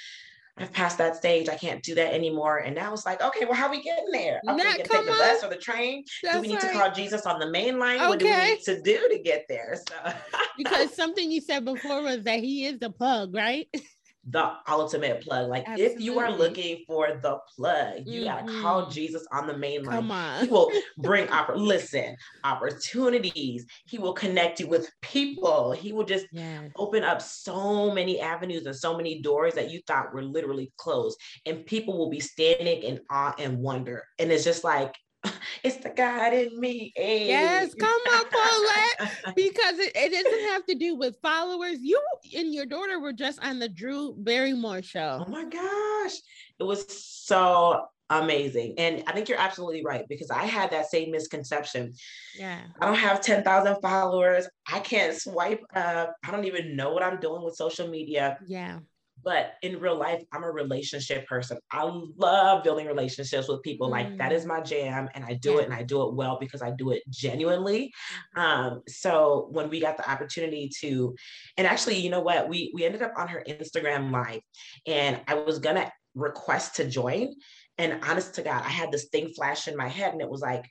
I've 0.57 0.73
passed 0.73 0.99
that 0.99 1.17
stage. 1.17 1.49
I 1.49 1.57
can't 1.57 1.83
do 1.83 1.97
that 1.97 2.15
anymore. 2.15 2.59
And 2.59 2.77
now 2.77 2.93
it's 2.93 3.05
like, 3.05 3.21
okay, 3.21 3.45
well, 3.45 3.55
how 3.55 3.67
are 3.67 3.71
we 3.71 3.83
getting 3.83 4.11
there? 4.13 4.41
Okay, 4.49 4.57
we 4.57 4.83
take 4.83 4.87
the 4.87 5.07
bus 5.07 5.43
or 5.43 5.51
the 5.51 5.57
train. 5.57 6.05
That's 6.23 6.37
do 6.37 6.43
we 6.43 6.49
need 6.49 6.63
right. 6.63 6.73
to 6.73 6.79
call 6.79 6.93
Jesus 6.93 7.27
on 7.27 7.41
the 7.41 7.51
main 7.51 7.79
line? 7.81 7.97
Okay. 7.97 8.09
What 8.09 8.19
do 8.21 8.27
we 8.27 8.37
need 8.37 8.63
to 8.63 8.81
do 8.81 9.09
to 9.11 9.19
get 9.19 9.47
there? 9.49 9.77
So. 9.89 10.13
because 10.57 10.95
something 10.95 11.29
you 11.31 11.41
said 11.41 11.65
before 11.65 12.03
was 12.03 12.23
that 12.25 12.39
he 12.39 12.67
is 12.67 12.79
the 12.79 12.91
plug, 12.91 13.35
right? 13.35 13.69
the 14.29 14.53
ultimate 14.69 15.23
plug. 15.23 15.49
Like 15.49 15.65
Absolutely. 15.67 15.95
if 15.97 16.01
you 16.01 16.19
are 16.19 16.31
looking 16.31 16.85
for 16.87 17.19
the 17.21 17.39
plug, 17.55 18.03
you 18.07 18.23
mm-hmm. 18.23 18.47
gotta 18.47 18.63
call 18.63 18.89
Jesus 18.89 19.27
on 19.33 19.47
the 19.47 19.57
main 19.57 19.83
line. 19.83 19.97
Come 19.97 20.11
on. 20.11 20.45
He 20.45 20.51
will 20.51 20.71
bring 20.99 21.27
oppor- 21.29 21.57
listen, 21.57 22.17
opportunities. 22.43 23.67
He 23.87 23.99
will 23.99 24.15
connect 24.15 24.61
you 24.61 24.67
with 24.67 24.91
people. 25.03 25.73
He 25.73 25.93
will 25.93 26.05
just 26.05 26.27
yes. 26.33 26.71
open 26.77 27.03
up 27.03 27.21
so 27.21 27.93
many 27.93 28.21
avenues 28.21 28.67
and 28.67 28.77
so 28.77 28.97
many 28.97 29.21
doors 29.21 29.55
that 29.55 29.71
you 29.71 29.81
thought 29.87 30.15
were 30.15 30.23
literally 30.23 30.73
closed. 30.77 31.19
And 31.47 31.67
people 31.67 31.99
will 31.99 32.11
be 32.11 32.21
standing 32.21 32.83
in 32.83 33.01
awe 33.11 33.35
and 33.39 33.59
wonder. 33.59 34.05
And 34.19 34.31
it's 34.33 34.45
just 34.45 34.65
like 34.65 34.95
it's 35.63 35.77
the 35.77 35.91
God 35.91 36.33
in 36.33 36.59
me. 36.59 36.93
Hey. 36.97 37.29
Yes, 37.29 37.75
come 37.75 38.01
on, 38.13 38.25
Paulette. 38.31 39.13
because 39.37 39.79
it, 39.79 39.93
it 39.95 40.13
doesn't 40.13 40.49
have 40.51 40.67
to 40.67 40.75
do 40.75 40.97
with 40.97 41.17
followers. 41.23 41.79
You 41.81 42.01
and 42.37 42.53
your 42.53 42.67
daughter 42.67 43.01
were 43.01 43.13
just 43.13 43.43
on 43.45 43.59
the 43.59 43.69
Drew 43.69 44.15
Barrymore 44.17 44.83
show. 44.83 45.25
Oh 45.27 45.31
my 45.31 45.45
gosh. 45.45 46.15
It 46.59 46.65
was 46.65 46.85
so 46.89 47.87
amazing. 48.11 48.75
And 48.79 49.03
I 49.07 49.13
think 49.13 49.29
you're 49.29 49.41
absolutely 49.41 49.85
right 49.85 50.05
because 50.09 50.31
I 50.31 50.45
had 50.45 50.71
that 50.71 50.91
same 50.91 51.11
misconception. 51.11 51.95
Yeah. 52.39 52.61
I 52.81 52.87
don't 52.87 52.97
have 52.97 53.21
10,000 53.21 53.77
followers. 53.81 54.47
I 54.71 54.81
can't 54.81 55.17
swipe 55.17 55.63
up. 55.75 56.15
I 56.25 56.31
don't 56.31 56.45
even 56.45 56.77
know 56.77 56.93
what 56.93 57.03
I'm 57.03 57.21
doing 57.21 57.43
with 57.43 57.57
social 57.57 57.89
media. 57.89 58.39
Yeah. 58.47 58.81
But 59.25 59.55
in 59.63 59.81
real 59.81 59.97
life, 59.97 60.23
I'm 60.33 60.45
a 60.45 60.51
relationship 60.51 61.27
person. 61.27 61.59
I 61.73 61.83
love 62.17 62.63
building 62.63 62.87
relationships 62.87 63.49
with 63.49 63.63
people. 63.63 63.89
Like 63.89 64.19
that 64.19 64.33
is 64.33 64.45
my 64.45 64.61
jam. 64.61 65.09
And 65.15 65.25
I 65.25 65.35
do 65.35 65.53
Yeah. 65.55 65.61
it 65.61 65.65
and 65.65 65.75
I 65.75 65.83
do 65.83 66.03
it 66.03 66.15
well 66.15 66.37
because 66.39 66.63
I 66.63 66.71
do 66.73 66.91
it 66.91 67.03
genuinely. 67.09 67.93
Um, 68.37 68.83
so 68.89 69.49
when 69.51 69.71
we 69.71 69.81
got 69.81 69.97
the 69.97 70.09
opportunity 70.11 70.71
to, 70.81 71.15
and 71.57 71.67
actually, 71.67 71.97
you 71.99 72.11
know 72.11 72.21
what, 72.21 72.49
we 72.49 72.71
we 72.75 72.85
ended 72.85 73.03
up 73.03 73.13
on 73.17 73.29
her 73.29 73.43
Instagram 73.49 74.11
live, 74.11 74.41
and 74.87 75.21
I 75.27 75.35
was 75.35 75.59
gonna 75.59 75.91
request 76.15 76.77
to 76.77 76.89
join, 76.89 77.35
and 77.79 78.05
honest 78.05 78.35
to 78.35 78.43
God, 78.43 78.63
I 78.63 78.69
had 78.69 78.93
this 78.93 79.07
thing 79.07 79.29
flash 79.35 79.69
in 79.69 79.77
my 79.77 79.89
head, 79.89 80.13
and 80.13 80.21
it 80.21 80.29
was 80.29 80.41
like, 80.41 80.65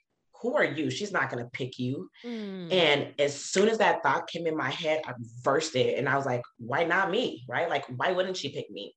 "Who 0.43 0.55
are 0.55 0.63
you? 0.63 0.91
She's 0.91 1.11
not 1.11 1.31
gonna 1.31 1.49
pick 1.51 1.79
you." 1.79 2.09
Mm. 2.23 2.71
And 2.71 3.13
as 3.19 3.33
soon 3.33 3.67
as 3.67 3.79
that 3.79 4.03
thought 4.03 4.27
came 4.27 4.45
in 4.45 4.55
my 4.55 4.69
head, 4.69 5.01
I 5.07 5.13
reversed 5.17 5.75
it, 5.75 5.97
and 5.97 6.07
I 6.07 6.15
was 6.15 6.25
like, 6.25 6.43
"Why 6.57 6.83
not 6.83 7.09
me? 7.09 7.43
Right? 7.49 7.67
Like, 7.67 7.85
why 7.97 8.11
wouldn't 8.11 8.37
she 8.37 8.49
pick 8.49 8.69
me?" 8.69 8.95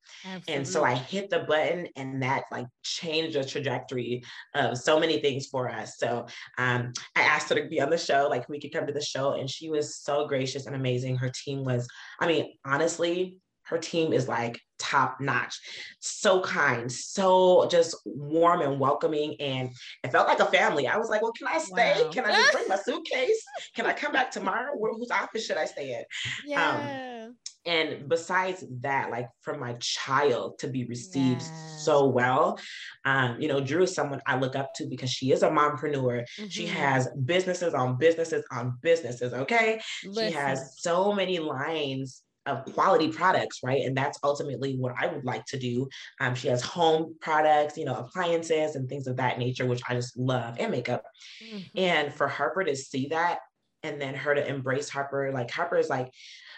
And 0.49 0.67
so 0.69 0.85
I 0.85 0.95
hit 0.95 1.31
the 1.31 1.41
button, 1.41 1.89
and 1.97 2.23
that 2.23 2.45
like 2.53 2.67
changed 2.83 3.37
the 3.37 3.45
trajectory 3.45 4.23
of 4.55 4.77
so 4.77 5.01
many 5.01 5.21
things 5.21 5.47
for 5.47 5.71
us. 5.71 5.97
So 5.97 6.27
um, 6.59 6.93
I 7.15 7.23
asked 7.23 7.49
her 7.49 7.55
to 7.55 7.69
be 7.69 7.81
on 7.81 7.91
the 7.91 7.99
show, 7.99 8.29
like 8.29 8.49
we 8.49 8.61
could 8.61 8.73
come 8.73 8.87
to 8.87 8.93
the 8.93 9.01
show, 9.01 9.33
and 9.33 9.49
she 9.49 9.71
was 9.71 9.97
so 9.97 10.27
gracious 10.27 10.67
and 10.67 10.77
amazing. 10.77 11.17
Her 11.17 11.31
team 11.31 11.65
was, 11.65 11.89
I 12.21 12.27
mean, 12.27 12.55
honestly, 12.65 13.39
her 13.67 13.79
team 13.79 14.13
is 14.13 14.29
like 14.29 14.61
top 14.79 15.21
notch, 15.21 15.59
so 16.01 16.41
kind, 16.43 16.91
so 16.93 17.67
just 17.71 17.97
warm 18.05 18.61
and 18.61 18.79
welcoming, 18.79 19.35
and 19.41 19.71
it 20.05 20.13
felt 20.13 20.29
like 20.29 20.41
a 20.41 20.47
family. 20.47 20.87
I 20.87 20.97
was 20.99 21.09
like, 21.09 21.23
well, 21.23 21.33
can 21.33 21.49
I 21.49 21.59
stay? 21.59 21.95
Wow. 22.05 22.11
Can 22.11 22.25
I 22.27 22.33
just 22.33 22.53
bring 22.53 22.69
my 22.69 22.77
suitcase? 22.77 23.43
Can 23.75 23.87
I 23.87 23.93
come 23.93 24.13
back 24.13 24.31
tomorrow? 24.31 24.73
Where, 24.77 24.93
whose 24.93 25.11
office 25.11 25.47
should 25.47 25.57
I 25.57 25.65
stay 25.65 25.95
in? 25.95 26.05
yeah. 26.47 27.29
and 27.67 28.09
besides 28.09 28.65
that 28.83 29.11
like 29.11 29.29
for 29.41 29.57
my 29.59 29.75
child 29.81 30.59
to 30.61 30.69
be 30.69 30.85
received 30.85 31.43
Yeah. 31.43 31.49
so 31.79 32.07
well 32.07 32.59
um 33.05 33.41
you 33.41 33.49
know 33.49 33.61
drew 33.61 33.83
is 33.83 33.93
someone 33.95 34.21
i 34.27 34.39
look 34.39 34.55
up 34.55 34.71
to 34.77 34.87
because 34.87 35.11
she 35.11 35.33
is 35.33 35.43
a 35.43 35.51
mompreneur 35.51 36.25
she 36.49 36.65
Mhm. 36.67 36.69
has 36.69 37.09
businesses 37.25 37.75
on 37.75 37.99
businesses 37.99 38.45
on 38.53 38.79
businesses 38.83 39.33
okay 39.43 39.81
she 40.03 40.31
has 40.31 40.75
so 40.79 41.13
many 41.13 41.39
lines 41.41 42.23
of 42.47 42.65
quality 42.75 43.09
products 43.09 43.61
right 43.65 43.83
and 43.85 43.97
that's 43.97 44.19
ultimately 44.23 44.77
what 44.77 44.95
i 45.01 45.07
would 45.07 45.25
like 45.25 45.45
to 45.47 45.59
do 45.59 45.89
um, 46.21 46.35
she 46.35 46.49
has 46.49 46.63
home 46.63 47.15
products 47.21 47.77
you 47.77 47.85
know 47.85 47.95
appliances 47.95 48.77
and 48.77 48.89
things 48.89 49.07
of 49.07 49.17
that 49.17 49.39
nature 49.39 49.67
which 49.67 49.83
i 49.89 49.95
just 49.95 50.17
love 50.17 50.57
and 50.59 50.71
makeup 50.71 51.03
Mhm. 51.43 51.65
and 51.77 52.13
for 52.15 52.29
Harper 52.29 52.65
to 52.65 52.77
see 52.77 53.09
that 53.09 53.41
and 53.83 54.01
then 54.01 54.15
her 54.15 54.35
to 54.35 54.45
embrace 54.49 54.89
Harper, 54.89 55.31
like 55.33 55.51
Harper 55.51 55.77
is 55.77 55.89
like, 55.89 56.11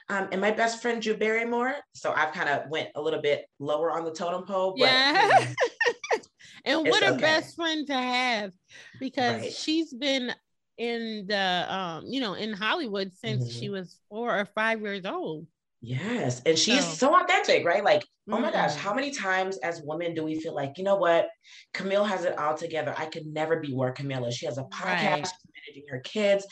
um, 0.09 0.29
and 0.33 0.41
my 0.41 0.51
best 0.51 0.81
friend 0.81 1.03
Drew 1.03 1.17
Barrymore. 1.17 1.75
So 1.95 2.13
I've 2.13 2.33
kind 2.33 2.49
of 2.49 2.71
went 2.71 2.89
a 2.95 3.03
little 3.03 3.21
bit 3.21 3.45
lower 3.59 3.91
on 3.93 4.05
the 4.05 4.13
totem 4.13 4.45
pole, 4.47 4.77
but 4.79 4.89
Yeah. 4.89 5.55
and 6.65 6.87
It's 6.87 6.91
what 6.91 7.03
a 7.03 7.13
okay. 7.13 7.21
best 7.21 7.57
friend 7.57 7.87
to 7.87 7.95
have 7.95 8.53
because 8.99 9.43
Right. 9.43 9.53
she's 9.53 9.93
been 9.93 10.33
in 10.77 11.27
the 11.27 11.67
um 11.69 12.05
you 12.07 12.21
know 12.21 12.35
in 12.35 12.53
hollywood 12.53 13.13
since 13.13 13.43
Mm-hmm. 13.43 13.59
she 13.59 13.69
was 13.69 13.99
four 14.09 14.39
or 14.39 14.45
five 14.45 14.81
years 14.81 15.05
old 15.05 15.47
yes. 15.81 16.43
And 16.45 16.59
she's 16.59 16.85
So- 16.85 17.09
so 17.09 17.21
authentic, 17.23 17.65
right? 17.65 17.85
Like, 17.85 18.05
oh 18.31 18.39
my 18.39 18.51
gosh, 18.51 18.73
Mm. 18.75 18.77
how 18.77 18.95
many 18.95 19.11
times 19.11 19.59
as 19.59 19.81
women 19.83 20.15
do 20.15 20.25
we 20.25 20.41
feel 20.41 20.55
like, 20.55 20.77
you 20.79 20.85
know 20.85 20.97
what? 20.97 21.29
Camille 21.73 22.05
has 22.05 22.25
it 22.25 22.37
all 22.39 22.55
together. 22.57 22.95
I 22.97 23.07
could 23.07 23.27
never 23.27 23.61
be 23.61 23.73
where 23.75 23.93
Camille 23.93 24.27
is. 24.27 24.35
She 24.37 24.47
has 24.47 24.59
a 24.59 24.65
podcast, 24.65 25.25
Right. 25.25 25.33
managing 25.67 25.89
her 25.89 26.01
kids. 26.01 26.47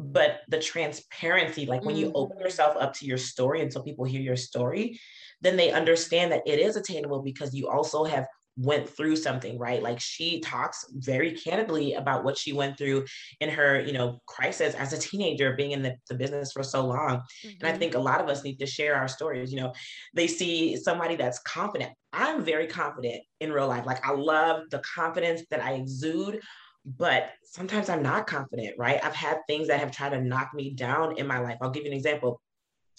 But 0.00 0.42
the 0.48 0.60
transparency, 0.60 1.66
like 1.66 1.82
when 1.84 1.96
you 1.96 2.12
open 2.14 2.38
Mhm. 2.38 2.42
yourself 2.42 2.76
up 2.78 2.94
to 2.94 3.04
your 3.04 3.18
story 3.18 3.62
and 3.62 3.72
so 3.72 3.82
people 3.82 4.04
hear 4.04 4.20
your 4.20 4.36
story, 4.36 5.00
then 5.40 5.56
they 5.56 5.72
understand 5.72 6.30
that 6.32 6.42
it 6.46 6.60
is 6.60 6.76
attainable 6.76 7.20
because 7.22 7.52
you 7.52 7.68
also 7.68 8.04
have 8.04 8.26
went 8.58 8.88
through 8.88 9.14
something 9.14 9.58
right 9.58 9.82
like 9.82 10.00
she 10.00 10.40
talks 10.40 10.84
very 10.94 11.32
candidly 11.32 11.94
about 11.94 12.24
what 12.24 12.36
she 12.36 12.52
went 12.52 12.76
through 12.76 13.04
in 13.40 13.48
her 13.48 13.80
you 13.80 13.92
know 13.92 14.20
crisis 14.26 14.74
as 14.74 14.92
a 14.92 14.98
teenager 14.98 15.54
being 15.54 15.70
in 15.70 15.82
the, 15.82 15.94
the 16.08 16.14
business 16.14 16.52
for 16.52 16.62
so 16.62 16.84
long 16.84 17.22
and 17.60 17.68
I 17.68 17.72
Mhm. 17.72 17.78
think 17.78 17.94
a 17.94 17.98
lot 17.98 18.20
of 18.20 18.28
us 18.28 18.44
need 18.44 18.58
to 18.58 18.66
share 18.66 18.94
our 18.96 19.08
stories. 19.08 19.52
You 19.52 19.60
know, 19.60 19.72
they 20.14 20.26
see 20.26 20.76
somebody 20.76 21.16
that's 21.16 21.38
confident. 21.40 21.92
I'm 22.12 22.44
very 22.44 22.66
confident 22.66 23.22
in 23.40 23.52
real 23.52 23.68
life. 23.68 23.86
Like 23.86 24.06
I 24.06 24.12
love 24.12 24.70
the 24.70 24.82
confidence 24.94 25.42
that 25.50 25.62
I 25.62 25.74
exude, 25.74 26.40
but 26.84 27.30
sometimes 27.44 27.88
I'm 27.88 28.02
not 28.02 28.26
confident, 28.26 28.74
right? 28.78 29.02
I've 29.04 29.14
had 29.14 29.38
things 29.46 29.68
that 29.68 29.80
have 29.80 29.92
tried 29.92 30.10
to 30.10 30.20
knock 30.20 30.50
me 30.54 30.70
down 30.74 31.18
in 31.18 31.26
my 31.26 31.38
life. 31.38 31.58
I'll 31.60 31.70
give 31.70 31.84
you 31.84 31.90
an 31.90 31.96
example. 31.96 32.40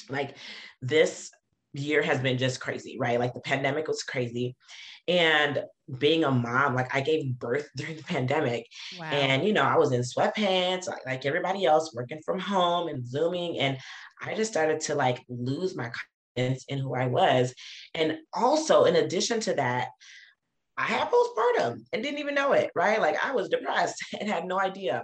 Like 0.10 0.36
this 0.82 1.32
year 1.74 2.02
has 2.02 2.20
been 2.20 2.38
just 2.38 2.60
crazy, 2.60 2.98
right? 3.00 3.20
Like 3.20 3.34
the 3.34 3.42
pandemic 3.42 3.88
was 3.88 4.04
crazy. 4.04 4.56
And 5.08 5.64
being 5.98 6.24
a 6.24 6.32
mom, 6.32 6.76
like 6.76 6.94
I 6.94 7.02
gave 7.02 7.38
birth 7.40 7.68
during 7.76 7.98
the 7.98 8.04
pandemic. 8.04 8.68
wow. 8.98 9.06
And 9.08 9.46
you 9.46 9.54
know, 9.54 9.64
I 9.64 9.78
was 9.78 9.92
in 9.92 10.02
sweatpants, 10.02 10.88
like, 10.88 11.06
like 11.06 11.26
everybody 11.26 11.66
else, 11.66 11.94
working 11.96 12.22
from 12.26 12.40
home 12.40 12.88
and 12.90 13.08
zooming, 13.08 13.60
and 13.60 13.78
I 14.22 14.36
just 14.36 14.52
started 14.52 14.82
to 14.82 14.96
like 14.96 15.24
lose 15.30 15.76
my 15.76 15.92
confidence 16.36 16.66
in 16.68 16.80
who 16.80 16.96
I 16.96 17.08
was. 17.08 17.54
And 17.94 18.18
also, 18.34 18.86
in 18.86 18.98
addition 18.98 19.40
to 19.42 19.54
that, 19.56 19.90
I 20.78 20.84
had 20.84 21.10
postpartum 21.10 21.82
and 21.92 22.02
didn't 22.02 22.20
even 22.20 22.36
know 22.36 22.54
it, 22.54 22.72
right? 22.74 23.02
Like 23.02 23.18
I 23.24 23.34
was 23.34 23.50
depressed 23.50 24.02
and 24.20 24.30
had 24.30 24.46
no 24.46 24.60
idea. 24.60 25.04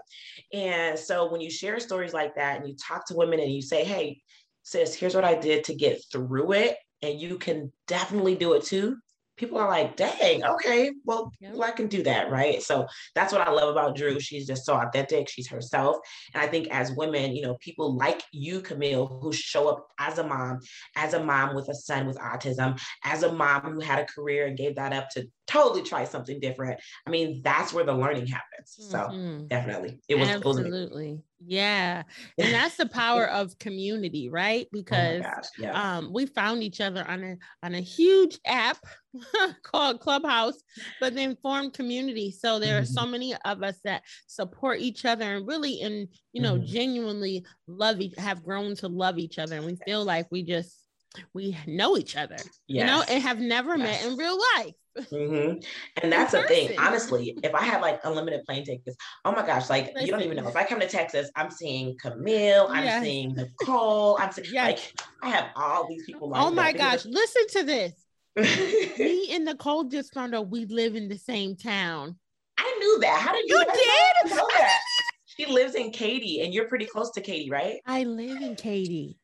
And 0.53 0.97
so 0.97 1.29
when 1.29 1.41
you 1.41 1.49
share 1.49 1.79
stories 1.79 2.13
like 2.13 2.35
that 2.35 2.59
and 2.59 2.69
you 2.69 2.75
talk 2.75 3.05
to 3.07 3.15
women 3.15 3.39
and 3.39 3.51
you 3.51 3.61
say, 3.61 3.83
"Hey, 3.83 4.21
sis, 4.65 4.93
here's 4.93 5.15
what 5.15 5.23
I 5.23 5.35
did 5.35 5.63
to 5.65 5.75
get 5.75 6.01
through 6.11 6.51
it, 6.51 6.75
and 7.01 7.17
you 7.19 7.37
can 7.37 7.71
definitely 7.87 8.35
do 8.35 8.53
it 8.53 8.63
too." 8.63 8.97
People 9.37 9.57
are 9.57 9.67
like, 9.67 9.97
dang, 9.97 10.45
okay, 10.45 10.93
well, 11.03 11.29
well, 11.41 11.63
I 11.63 11.71
can 11.71 11.87
do 11.87 12.01
that, 12.03 12.31
right? 12.31 12.63
So 12.63 12.87
that's 13.15 13.33
what 13.33 13.45
I 13.45 13.51
love 13.51 13.67
about 13.67 13.97
Drew. 13.97 14.17
She's 14.17 14.47
just 14.47 14.65
so 14.65 14.75
authentic. 14.75 15.27
She's 15.27 15.49
herself. 15.49 15.97
And 16.33 16.41
I 16.41 16.47
think 16.47 16.69
as 16.69 16.93
women, 16.93 17.35
you 17.35 17.41
know, 17.41 17.57
people 17.59 17.97
like 17.97 18.23
you, 18.31 18.61
Camille, 18.61 19.19
who 19.21 19.33
show 19.33 19.67
up 19.67 19.87
as 19.99 20.19
a 20.19 20.23
mom, 20.23 20.61
as 20.95 21.15
a 21.15 21.21
mom 21.21 21.53
with 21.53 21.67
a 21.67 21.75
son 21.75 22.07
with 22.07 22.17
autism, 22.17 22.79
as 23.03 23.23
a 23.23 23.33
mom 23.33 23.73
who 23.73 23.81
had 23.81 23.99
a 23.99 24.05
career 24.05 24.47
and 24.47 24.57
gave 24.57 24.75
that 24.77 24.93
up 24.93 25.09
to 25.09 25.27
totally 25.47 25.83
try 25.83 26.05
something 26.05 26.39
different. 26.39 26.79
I 27.05 27.09
mean, 27.09 27.41
that's 27.43 27.73
where 27.73 27.85
the 27.85 27.93
learning 27.93 28.27
happens. 28.27 28.75
So 28.77 29.11
Mhm. 29.11 29.47
definitely, 29.49 29.99
it 30.07 30.15
was, 30.15 30.29
absolutely 30.29 31.21
yeah 31.45 32.03
and 32.37 32.53
that's 32.53 32.77
the 32.77 32.85
power 32.85 33.29
of 33.29 33.57
community 33.59 34.29
right 34.29 34.65
Oh 34.65 34.69
because 34.71 35.21
gosh, 35.21 35.45
yeah. 35.57 35.73
um 35.73 36.09
we 36.13 36.25
found 36.25 36.63
each 36.63 36.79
other 36.79 37.05
on 37.07 37.23
a 37.23 37.37
on 37.61 37.75
a 37.75 37.81
huge 37.81 38.39
app 38.45 38.77
called 39.63 39.99
clubhouse 39.99 40.55
but 40.99 41.13
then 41.13 41.35
formed 41.41 41.73
community 41.73 42.31
so 42.31 42.57
there 42.59 42.79
are 42.79 42.85
so 42.85 43.05
many 43.05 43.35
of 43.45 43.63
us 43.63 43.79
that 43.83 44.03
support 44.27 44.79
each 44.79 45.05
other 45.05 45.35
and 45.35 45.47
really 45.47 45.81
and 45.81 46.07
you 46.33 46.41
know 46.41 46.57
Mhm. 46.57 46.65
genuinely 46.65 47.45
love 47.67 47.99
each 47.99 48.17
have 48.17 48.43
grown 48.43 48.75
to 48.75 48.87
love 48.87 49.17
each 49.19 49.37
other 49.37 49.57
and 49.57 49.65
we 49.65 49.75
feel 49.75 50.03
like 50.03 50.27
we 50.31 50.43
just 50.43 50.87
we 51.33 51.57
know 51.67 51.97
each 51.97 52.15
other 52.15 52.37
you 52.67 52.83
know 52.85 53.03
and 53.09 53.21
have 53.23 53.39
never 53.39 53.77
met 53.77 54.03
in 54.05 54.17
real 54.17 54.37
life 54.55 54.73
Mhm. 54.97 55.63
And 56.01 56.11
that's 56.11 56.31
the 56.31 56.43
thing. 56.43 56.77
Honestly, 56.79 57.37
if 57.43 57.53
I 57.53 57.63
had 57.63 57.81
like 57.81 57.99
unlimited 58.03 58.43
plane 58.45 58.65
tickets, 58.65 58.95
oh 59.23 59.31
my 59.31 59.45
gosh, 59.45 59.69
like 59.69 59.93
you 59.99 60.07
don't 60.07 60.21
even 60.21 60.37
know. 60.37 60.47
If 60.47 60.55
I 60.55 60.63
come 60.63 60.79
to 60.79 60.87
Texas, 60.87 61.29
I'm 61.35 61.51
seeing 61.51 61.97
Camille, 61.99 62.67
I'm 62.69 62.85
Yes. 62.85 63.01
seeing 63.03 63.35
Nicole, 63.35 64.17
I'm 64.19 64.31
seeing 64.31 64.47
Yes. 64.51 64.65
like 64.65 64.93
I 65.21 65.29
have 65.29 65.49
all 65.55 65.87
these 65.87 66.05
people. 66.05 66.31
oh 66.35 66.51
my 66.51 66.71
up 66.71 66.77
gosh 66.77 67.05
listen 67.05 67.47
to 67.49 67.63
this 67.63 67.93
me 68.99 69.33
and 69.33 69.45
nicole 69.45 69.85
just 69.85 70.13
found 70.13 70.35
out 70.35 70.49
we 70.49 70.65
live 70.65 70.95
in 70.95 71.07
the 71.07 71.17
same 71.17 71.55
town 71.55 72.17
I 72.57 72.75
knew 72.79 72.99
that. 73.01 73.19
How 73.21 73.33
did 73.33 73.47
you, 73.47 73.57
You 73.57 73.65
did? 73.65 74.35
know 74.35 74.47
that? 74.57 74.79
She 75.25 75.45
lives 75.45 75.75
in 75.75 75.91
Katy, 75.91 76.41
and 76.41 76.53
you're 76.53 76.67
pretty 76.67 76.85
close 76.85 77.11
to 77.11 77.21
Katy, 77.21 77.49
right? 77.49 77.77
i 77.85 78.03
live 78.03 78.41
in 78.41 78.55
Katy 78.55 79.17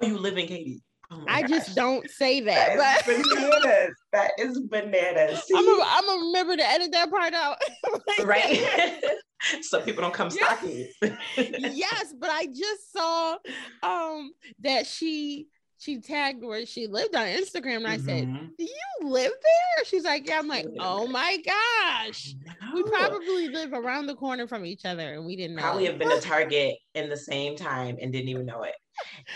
Oh, 0.00 0.06
you 0.06 0.18
live 0.18 0.36
in 0.36 0.46
Katy. 0.46 0.82
Oh 1.12 1.24
i 1.28 1.42
gosh. 1.42 1.50
just 1.50 1.76
don't 1.76 2.08
say 2.10 2.40
that, 2.40 2.76
That 2.78 3.02
but 3.04 3.16
bananas. 3.24 3.94
That 4.12 4.30
is 4.38 4.60
bananas. 4.60 5.42
See? 5.44 5.54
I'm 5.54 5.66
gonna 5.66 6.26
remember 6.26 6.56
to 6.56 6.68
edit 6.68 6.92
that 6.92 7.10
part 7.10 7.34
out. 7.34 7.58
right? 8.24 9.02
so 9.62 9.80
people 9.82 10.02
don't 10.02 10.14
come 10.14 10.30
stalking 10.30 10.70
you. 10.70 10.88
yes, 11.36 12.14
but 12.18 12.30
I 12.30 12.46
just 12.46 12.92
saw 12.92 13.36
um 13.82 14.32
that 14.60 14.86
she 14.86 15.48
she 15.82 16.00
tagged 16.00 16.44
where 16.44 16.64
she 16.64 16.86
lived 16.86 17.16
on 17.16 17.26
Instagram, 17.26 17.78
and 17.78 17.88
I 17.88 17.96
said, 17.96 18.24
Mhm. 18.28 18.56
"Do 18.56 18.64
you 18.64 19.08
live 19.08 19.32
there?" 19.32 19.84
She's 19.84 20.04
like, 20.04 20.28
"Yeah." 20.28 20.38
I'm 20.38 20.46
like, 20.46 20.66
"Oh 20.78 21.08
my 21.08 21.38
gosh." 21.38 22.34
We 22.72 22.82
probably 22.84 23.48
live 23.48 23.72
around 23.72 24.06
the 24.06 24.14
corner 24.14 24.46
from 24.46 24.64
each 24.64 24.84
other 24.84 25.14
and 25.14 25.26
we 25.26 25.36
didn't 25.36 25.56
know. 25.56 25.62
probably 25.62 25.86
have 25.86 25.98
been 25.98 26.08
to 26.08 26.20
Target 26.20 26.76
in 26.94 27.08
the 27.10 27.16
same 27.16 27.56
time 27.56 27.98
and 28.00 28.12
didn't 28.12 28.28
even 28.28 28.46
know 28.46 28.62
it. 28.62 28.74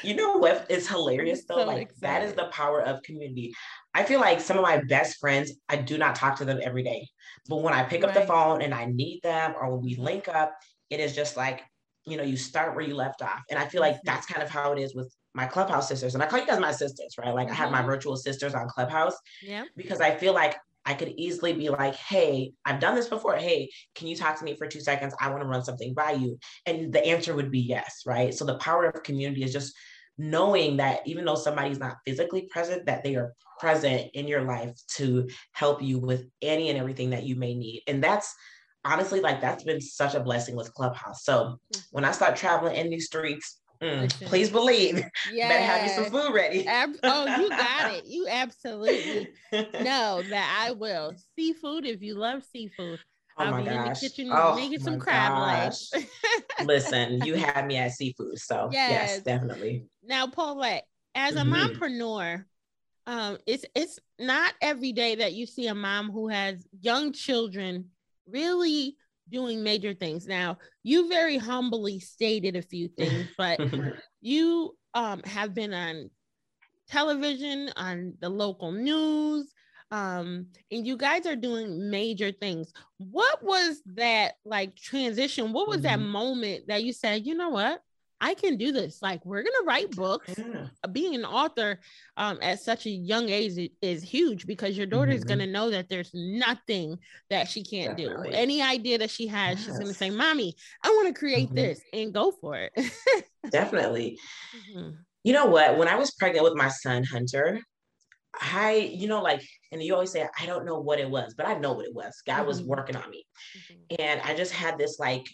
You 0.04 0.14
know 0.14 0.36
what 0.36 0.70
is 0.70 0.88
hilarious 0.88 1.44
though? 1.44 1.56
so 1.56 1.64
like 1.66 1.94
that 1.96 2.22
is 2.22 2.34
the 2.34 2.46
power 2.46 2.80
of 2.82 3.02
community. 3.02 3.52
I 3.92 4.04
feel 4.04 4.20
like 4.20 4.40
some 4.40 4.56
of 4.56 4.62
my 4.62 4.80
best 4.88 5.18
friends, 5.18 5.52
I 5.68 5.76
do 5.76 5.98
not 5.98 6.14
talk 6.14 6.36
to 6.36 6.44
them 6.44 6.60
every 6.62 6.82
day. 6.82 7.08
But 7.48 7.62
when 7.62 7.74
I 7.74 7.82
pick 7.82 8.04
up 8.04 8.14
the 8.14 8.22
phone 8.22 8.62
and 8.62 8.72
I 8.72 8.86
need 8.86 9.20
them 9.22 9.54
or 9.60 9.74
when 9.74 9.84
we 9.84 9.96
link 9.96 10.28
up, 10.28 10.54
it 10.90 11.00
is 11.00 11.14
just 11.14 11.36
like, 11.36 11.64
you 12.06 12.16
know, 12.16 12.22
you 12.22 12.36
start 12.36 12.74
where 12.76 12.84
you 12.84 12.94
left 12.94 13.20
off. 13.20 13.42
And 13.50 13.58
I 13.58 13.66
feel 13.66 13.80
like 13.80 13.96
that's 14.04 14.26
kind 14.26 14.42
of 14.42 14.48
how 14.48 14.72
it 14.72 14.78
is 14.78 14.94
with 14.94 15.12
my 15.36 15.44
clubhouse 15.46 15.86
sisters. 15.86 16.14
And 16.14 16.22
I 16.22 16.26
call 16.26 16.40
you 16.40 16.46
guys 16.46 16.58
my 16.58 16.72
sisters, 16.72 17.14
right? 17.18 17.34
Like 17.34 17.50
I 17.50 17.54
have 17.54 17.70
my 17.70 17.82
Mhm. 17.82 17.86
virtual 17.86 18.16
sisters 18.16 18.54
on 18.54 18.68
Clubhouse 18.68 19.14
Yeah. 19.42 19.64
because 19.76 20.00
I 20.00 20.16
feel 20.16 20.32
like 20.32 20.56
I 20.86 20.94
could 20.94 21.12
easily 21.16 21.52
be 21.52 21.68
like, 21.68 21.94
hey, 21.94 22.52
I've 22.64 22.80
done 22.80 22.94
this 22.94 23.08
before. 23.08 23.36
Hey, 23.36 23.70
can 23.94 24.06
you 24.06 24.16
talk 24.16 24.38
to 24.38 24.44
me 24.44 24.56
for 24.56 24.66
two 24.66 24.80
seconds? 24.80 25.14
I 25.20 25.28
want 25.28 25.42
to 25.42 25.48
run 25.48 25.62
something 25.62 25.92
by 25.92 26.12
you. 26.12 26.38
And 26.64 26.92
the 26.92 27.04
answer 27.04 27.34
would 27.34 27.50
be 27.50 27.60
yes, 27.60 28.02
right? 28.06 28.32
So 28.32 28.44
the 28.46 28.56
power 28.58 28.86
of 28.86 29.02
community 29.02 29.42
is 29.42 29.52
just 29.52 29.76
knowing 30.16 30.78
that 30.78 31.00
even 31.06 31.24
though 31.26 31.34
somebody's 31.34 31.78
not 31.78 31.96
physically 32.06 32.42
present, 32.50 32.86
that 32.86 33.04
they 33.04 33.16
are 33.16 33.34
present 33.60 34.10
in 34.14 34.26
your 34.26 34.42
life 34.42 34.72
to 34.96 35.28
help 35.52 35.82
you 35.82 35.98
with 35.98 36.24
any 36.40 36.70
and 36.70 36.78
everything 36.78 37.10
that 37.10 37.24
you 37.24 37.36
may 37.36 37.54
need. 37.54 37.82
And 37.86 38.02
that's 38.02 38.34
honestly 38.84 39.20
like 39.20 39.40
that's 39.40 39.64
been 39.64 39.80
such 39.80 40.14
a 40.14 40.20
blessing 40.20 40.56
with 40.56 40.72
Clubhouse. 40.72 41.24
So 41.24 41.58
when 41.90 42.04
I 42.06 42.12
start 42.12 42.36
traveling 42.36 42.76
in 42.76 42.88
these 42.88 43.06
streets, 43.06 43.60
mm, 43.80 44.10
please 44.26 44.50
believe, 44.50 45.04
Yeah. 45.30 45.48
better 45.48 45.64
have 45.64 45.82
you 45.82 45.88
some 45.90 46.04
food 46.10 46.32
ready. 46.34 46.66
Ab- 46.66 46.96
oh, 47.04 47.26
you 47.26 47.50
got 47.56 47.86
it. 47.86 48.06
You 48.06 48.26
absolutely 48.30 49.28
know 49.80 50.22
that 50.28 50.64
I 50.66 50.72
will. 50.72 51.14
Seafood, 51.36 51.86
if 51.86 52.02
you 52.02 52.14
love 52.14 52.42
seafood, 52.44 52.98
Oh 53.38 53.44
I'll 53.44 53.52
my 53.52 53.60
be 53.62 53.66
in 53.66 53.72
the 53.72 53.88
gosh. 53.88 54.00
kitchen 54.00 54.28
Oh 54.32 54.54
making 54.56 54.80
some 54.80 54.98
my 54.98 55.04
crab 55.04 55.38
legs. 55.38 55.90
gosh. 55.90 56.02
Listen, 56.66 57.20
you 57.22 57.34
had 57.34 57.66
me 57.66 57.76
at 57.76 57.92
seafood. 57.92 58.38
So 58.38 58.68
yes, 58.72 58.88
Yes. 58.88 59.20
definitely. 59.22 59.84
now, 60.02 60.26
Paulette, 60.26 60.86
as 61.14 61.36
a 61.36 61.44
Mhm. 61.44 61.52
mompreneur, 61.52 62.44
um, 63.06 63.38
it's 63.46 63.64
it's 63.74 63.98
not 64.18 64.54
every 64.60 64.92
day 64.92 65.16
that 65.16 65.34
you 65.34 65.46
see 65.46 65.66
a 65.68 65.74
mom 65.74 66.10
who 66.10 66.28
has 66.28 66.66
young 66.80 67.12
children 67.12 67.90
really 68.26 68.96
doing 69.28 69.62
major 69.62 69.94
things. 69.94 70.26
Now, 70.26 70.58
you 70.82 71.08
very 71.08 71.36
humbly 71.36 72.00
stated 72.00 72.56
a 72.56 72.62
few 72.62 72.88
things, 72.88 73.28
but 73.38 73.60
you 74.20 74.76
um 74.94 75.22
have 75.24 75.54
been 75.54 75.74
on 75.74 76.10
television 76.88 77.70
on 77.76 78.14
the 78.20 78.28
local 78.28 78.72
news 78.72 79.52
um 79.90 80.46
and 80.70 80.86
you 80.86 80.96
guys 80.96 81.26
are 81.26 81.36
doing 81.36 81.90
major 81.90 82.32
things 82.32 82.72
what 82.98 83.44
was 83.44 83.82
that 83.86 84.34
like 84.44 84.74
transition 84.76 85.52
what 85.52 85.68
was 85.68 85.82
that 85.82 85.98
Mhm. 85.98 86.08
moment 86.08 86.66
that 86.68 86.82
you 86.82 86.92
said 86.92 87.26
you 87.26 87.34
know 87.34 87.50
what 87.50 87.80
i 88.20 88.34
can 88.34 88.56
do 88.56 88.72
this 88.72 89.00
like 89.02 89.24
we're 89.24 89.42
gonna 89.42 89.64
write 89.66 89.90
books 89.92 90.32
Yeah. 90.38 90.66
being 90.92 91.14
an 91.14 91.24
author 91.24 91.80
um, 92.16 92.38
at 92.42 92.60
such 92.60 92.86
a 92.86 92.90
young 92.90 93.28
age 93.28 93.70
is 93.82 94.02
huge 94.02 94.46
because 94.46 94.76
your 94.76 94.86
daughter 94.86 95.10
is 95.10 95.24
Mhm. 95.24 95.28
going 95.28 95.38
to 95.40 95.46
know 95.46 95.70
that 95.70 95.88
there's 95.88 96.12
nothing 96.14 96.98
that 97.28 97.48
she 97.48 97.64
can't 97.64 97.96
Definitely. 97.96 98.30
do. 98.30 98.36
Any 98.36 98.62
idea 98.62 98.98
that 98.98 99.10
she 99.10 99.26
has, 99.26 99.58
she's 99.58 99.78
going 99.78 99.88
to 99.90 99.98
say, 99.98 100.10
Mommy, 100.10 100.54
I 100.84 100.90
want 100.90 101.08
to 101.12 101.18
create 101.18 101.50
Mhm. 101.50 101.54
this 101.56 101.80
and 101.92 102.14
go 102.14 102.30
for 102.30 102.54
it. 102.56 102.72
Definitely. 103.50 104.18
Mhm. 104.70 104.98
You 105.24 105.32
know 105.32 105.46
what? 105.46 105.76
When 105.76 105.88
I 105.88 105.96
was 105.96 106.12
pregnant 106.12 106.44
with 106.44 106.54
my 106.54 106.68
son, 106.68 107.02
Hunter, 107.02 107.58
I, 108.40 108.74
you 108.76 109.08
know, 109.08 109.22
like, 109.22 109.42
and 109.72 109.82
you 109.82 109.94
always 109.94 110.12
say, 110.12 110.28
I 110.40 110.46
don't 110.46 110.64
know 110.64 110.78
what 110.78 111.00
it 111.00 111.10
was, 111.10 111.34
but 111.36 111.46
I 111.46 111.54
know 111.54 111.72
what 111.72 111.86
it 111.86 111.94
was. 111.94 112.22
God 112.26 112.46
was 112.46 112.62
Mhm. 112.62 112.66
working 112.66 112.96
on 112.96 113.10
me. 113.10 113.24
And 113.98 114.20
I 114.20 114.36
just 114.36 114.52
had 114.52 114.78
this 114.78 114.98
like 115.00 115.26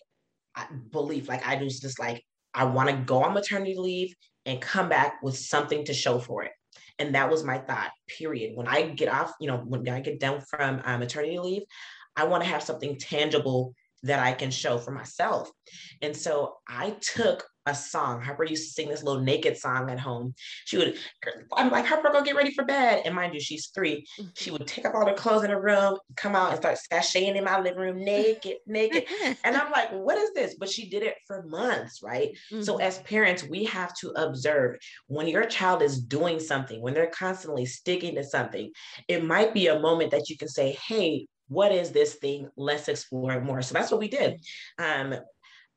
belief, 0.90 1.28
like 1.28 1.46
I 1.46 1.56
was 1.62 1.78
just 1.78 1.98
like, 1.98 2.24
I 2.54 2.64
want 2.64 2.90
to 2.90 2.96
go 2.96 3.22
on 3.22 3.34
maternity 3.34 3.76
leave 3.76 4.14
and 4.46 4.60
come 4.60 4.88
back 4.88 5.22
with 5.22 5.36
something 5.36 5.84
to 5.84 5.94
show 5.94 6.18
for 6.18 6.42
it. 6.44 6.52
And 6.98 7.14
that 7.14 7.30
was 7.30 7.44
my 7.44 7.58
thought, 7.58 7.90
period. 8.06 8.52
When 8.54 8.68
I 8.68 8.82
get 8.82 9.08
off, 9.08 9.32
you 9.40 9.48
know, 9.48 9.58
when 9.58 9.88
I 9.88 10.00
get 10.00 10.20
done 10.20 10.40
from 10.40 10.82
uh, 10.84 10.98
maternity 10.98 11.38
leave, 11.38 11.62
I 12.16 12.24
want 12.24 12.42
to 12.42 12.50
have 12.50 12.62
something 12.62 12.98
tangible 12.98 13.74
that 14.02 14.20
I 14.20 14.32
can 14.32 14.50
show 14.50 14.78
for 14.78 14.90
myself. 14.90 15.50
And 16.00 16.16
so 16.16 16.56
I 16.68 16.90
took 17.00 17.44
a 17.66 17.74
song. 17.76 18.20
Harper 18.20 18.42
used 18.42 18.64
to 18.64 18.72
sing 18.72 18.88
this 18.88 19.04
little 19.04 19.22
naked 19.22 19.56
song 19.56 19.88
at 19.88 20.00
home. 20.00 20.34
She 20.64 20.76
would, 20.78 20.98
I'm 21.52 21.70
like, 21.70 21.86
Harper, 21.86 22.10
go 22.10 22.20
get 22.22 22.34
ready 22.34 22.52
for 22.52 22.64
bed. 22.64 23.02
And 23.04 23.14
mind 23.14 23.34
you, 23.34 23.40
she's 23.40 23.68
three. 23.72 24.04
She 24.34 24.50
would 24.50 24.66
take 24.66 24.84
up 24.84 24.94
all 24.96 25.06
her 25.06 25.14
clothes 25.14 25.44
in 25.44 25.50
her 25.50 25.62
room, 25.62 25.96
come 26.16 26.34
out 26.34 26.50
and 26.50 26.58
start 26.58 26.78
sashaying 26.92 27.36
in 27.36 27.44
my 27.44 27.60
living 27.60 27.78
room 27.78 27.98
naked, 28.04 28.56
naked. 28.66 29.04
And 29.44 29.56
I'm 29.56 29.70
like, 29.70 29.90
what 29.92 30.18
is 30.18 30.32
this? 30.34 30.56
But 30.58 30.70
she 30.70 30.88
did 30.90 31.04
it 31.04 31.14
for 31.26 31.44
months, 31.44 32.00
right? 32.02 32.30
So 32.58 32.78
Mhm. 32.78 32.82
as 32.82 32.98
parents, 33.00 33.44
we 33.44 33.64
have 33.66 33.94
to 33.98 34.10
observe 34.16 34.76
when 35.06 35.28
your 35.28 35.44
child 35.46 35.82
is 35.82 36.02
doing 36.02 36.40
something, 36.40 36.82
when 36.82 36.94
they're 36.94 37.10
constantly 37.10 37.66
sticking 37.66 38.16
to 38.16 38.24
something, 38.24 38.72
it 39.06 39.22
might 39.24 39.54
be 39.54 39.68
a 39.68 39.78
moment 39.78 40.10
that 40.10 40.28
you 40.28 40.36
can 40.36 40.48
say, 40.48 40.76
hey, 40.88 41.26
what 41.52 41.72
is 41.72 41.90
this 41.90 42.14
thing? 42.14 42.48
Let's 42.56 42.88
explore 42.88 43.32
it 43.32 43.44
more. 43.44 43.62
So 43.62 43.74
that's 43.74 43.90
what 43.90 44.00
we 44.00 44.08
did. 44.08 44.40
Um, 44.78 45.14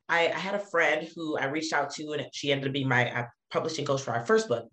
I, 0.07 0.27
I 0.27 0.37
had 0.37 0.55
a 0.55 0.59
friend 0.59 1.07
who 1.15 1.37
I 1.37 1.45
reached 1.45 1.73
out 1.73 1.89
to, 1.95 2.13
and 2.13 2.27
she 2.31 2.51
ended 2.51 2.67
up 2.67 2.73
being 2.73 2.87
my 2.87 3.11
uh, 3.11 3.25
publishing 3.51 3.85
coach 3.85 4.01
for 4.01 4.11
our 4.11 4.25
first 4.25 4.47
book. 4.47 4.67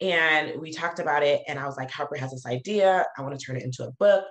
And 0.00 0.60
we 0.60 0.72
talked 0.72 1.00
about 1.00 1.22
it, 1.22 1.42
and 1.48 1.58
I 1.58 1.66
was 1.66 1.76
like, 1.76 1.90
Harper 1.90 2.16
has 2.16 2.30
this 2.30 2.46
idea. 2.46 3.04
I 3.16 3.22
want 3.22 3.38
to 3.38 3.44
turn 3.44 3.56
it 3.56 3.64
into 3.64 3.84
a 3.84 3.92
book. 3.92 4.24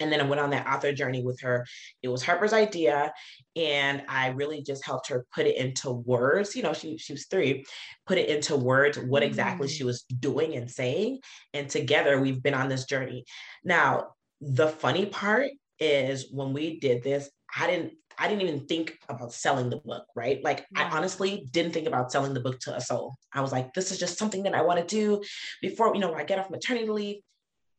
And 0.00 0.10
then 0.10 0.20
I 0.20 0.24
went 0.24 0.40
on 0.40 0.50
that 0.50 0.66
author 0.66 0.92
journey 0.92 1.22
with 1.22 1.40
her. 1.42 1.66
It 2.02 2.08
was 2.08 2.22
Harper's 2.22 2.52
idea, 2.52 3.12
and 3.54 4.02
I 4.08 4.28
really 4.28 4.62
just 4.62 4.84
helped 4.84 5.08
her 5.08 5.26
put 5.34 5.46
it 5.46 5.56
into 5.56 5.90
words. 5.90 6.56
You 6.56 6.62
know, 6.62 6.72
she 6.72 6.96
she 6.96 7.12
was 7.12 7.26
three, 7.26 7.64
put 8.06 8.18
it 8.18 8.28
into 8.28 8.56
words 8.56 8.98
what 8.98 9.22
exactly 9.22 9.68
she 9.68 9.84
was 9.84 10.02
doing 10.02 10.54
and 10.54 10.70
saying. 10.70 11.20
And 11.52 11.68
together 11.68 12.20
we've 12.20 12.42
been 12.42 12.54
on 12.54 12.68
this 12.68 12.86
journey. 12.86 13.24
Now, 13.64 14.14
the 14.42 14.68
funny 14.68 15.06
part 15.06 15.50
is 15.78 16.26
when 16.30 16.52
we 16.52 16.78
did 16.80 17.02
this, 17.02 17.30
I 17.56 17.66
didn't 17.66 17.92
I 18.18 18.28
didn't 18.28 18.42
even 18.42 18.66
think 18.66 18.98
about 19.08 19.32
selling 19.32 19.70
the 19.70 19.78
book, 19.78 20.04
right? 20.14 20.42
Like 20.44 20.66
Right. 20.76 20.86
I 20.86 20.96
honestly 20.96 21.46
didn't 21.50 21.72
think 21.72 21.86
about 21.86 22.12
selling 22.12 22.34
the 22.34 22.40
book 22.40 22.60
to 22.60 22.76
a 22.76 22.80
soul. 22.80 23.14
I 23.32 23.40
was 23.40 23.52
like, 23.52 23.72
this 23.72 23.90
is 23.90 23.98
just 23.98 24.18
something 24.18 24.42
that 24.42 24.54
I 24.54 24.62
want 24.62 24.80
to 24.80 24.86
do 24.86 25.22
before, 25.62 25.94
you 25.94 26.00
know, 26.00 26.12
I 26.14 26.24
get 26.24 26.38
off 26.38 26.50
maternity 26.50 26.88
leave. 26.88 27.16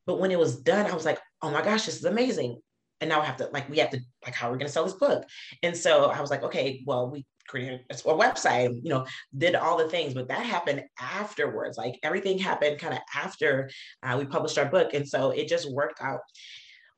But 0.08 0.20
when 0.20 0.32
it 0.32 0.40
was 0.40 0.60
done, 0.60 0.86
I 0.90 0.94
was 0.94 1.06
like, 1.06 1.20
oh 1.42 1.52
my 1.52 1.62
gosh, 1.62 1.86
this 1.86 1.98
is 1.98 2.06
amazing. 2.06 2.60
And 3.00 3.10
now 3.10 3.22
I 3.22 3.26
have 3.26 3.38
to, 3.38 3.50
like, 3.54 3.70
we 3.70 3.78
have 3.80 3.90
to, 3.92 4.00
like, 4.26 4.34
how 4.34 4.50
are 4.50 4.52
we 4.52 4.58
going 4.58 4.68
to 4.68 4.72
sell 4.72 4.86
this 4.86 4.94
book? 4.94 5.26
And 5.62 5.76
so 5.76 6.06
I 6.06 6.20
was 6.20 6.30
like, 6.30 6.44
okay, 6.44 6.84
well, 6.86 7.10
we 7.10 7.26
created 7.48 7.82
a 7.90 7.94
a 7.94 8.18
website, 8.18 8.80
you 8.84 8.90
know, 8.90 9.06
did 9.38 9.56
all 9.56 9.78
the 9.78 9.88
things, 9.90 10.14
but 10.14 10.28
that 10.28 10.46
happened 10.46 10.84
afterwards. 11.00 11.78
Like 11.78 12.00
everything 12.04 12.38
happened 12.38 12.80
kind 12.80 12.94
of 12.94 13.00
after 13.16 13.70
uh, 14.02 14.16
we 14.18 14.26
published 14.26 14.58
our 14.58 14.66
book. 14.66 14.94
And 14.94 15.08
so 15.08 15.32
it 15.32 15.48
just 15.48 15.72
worked 15.72 16.02
out. 16.02 16.20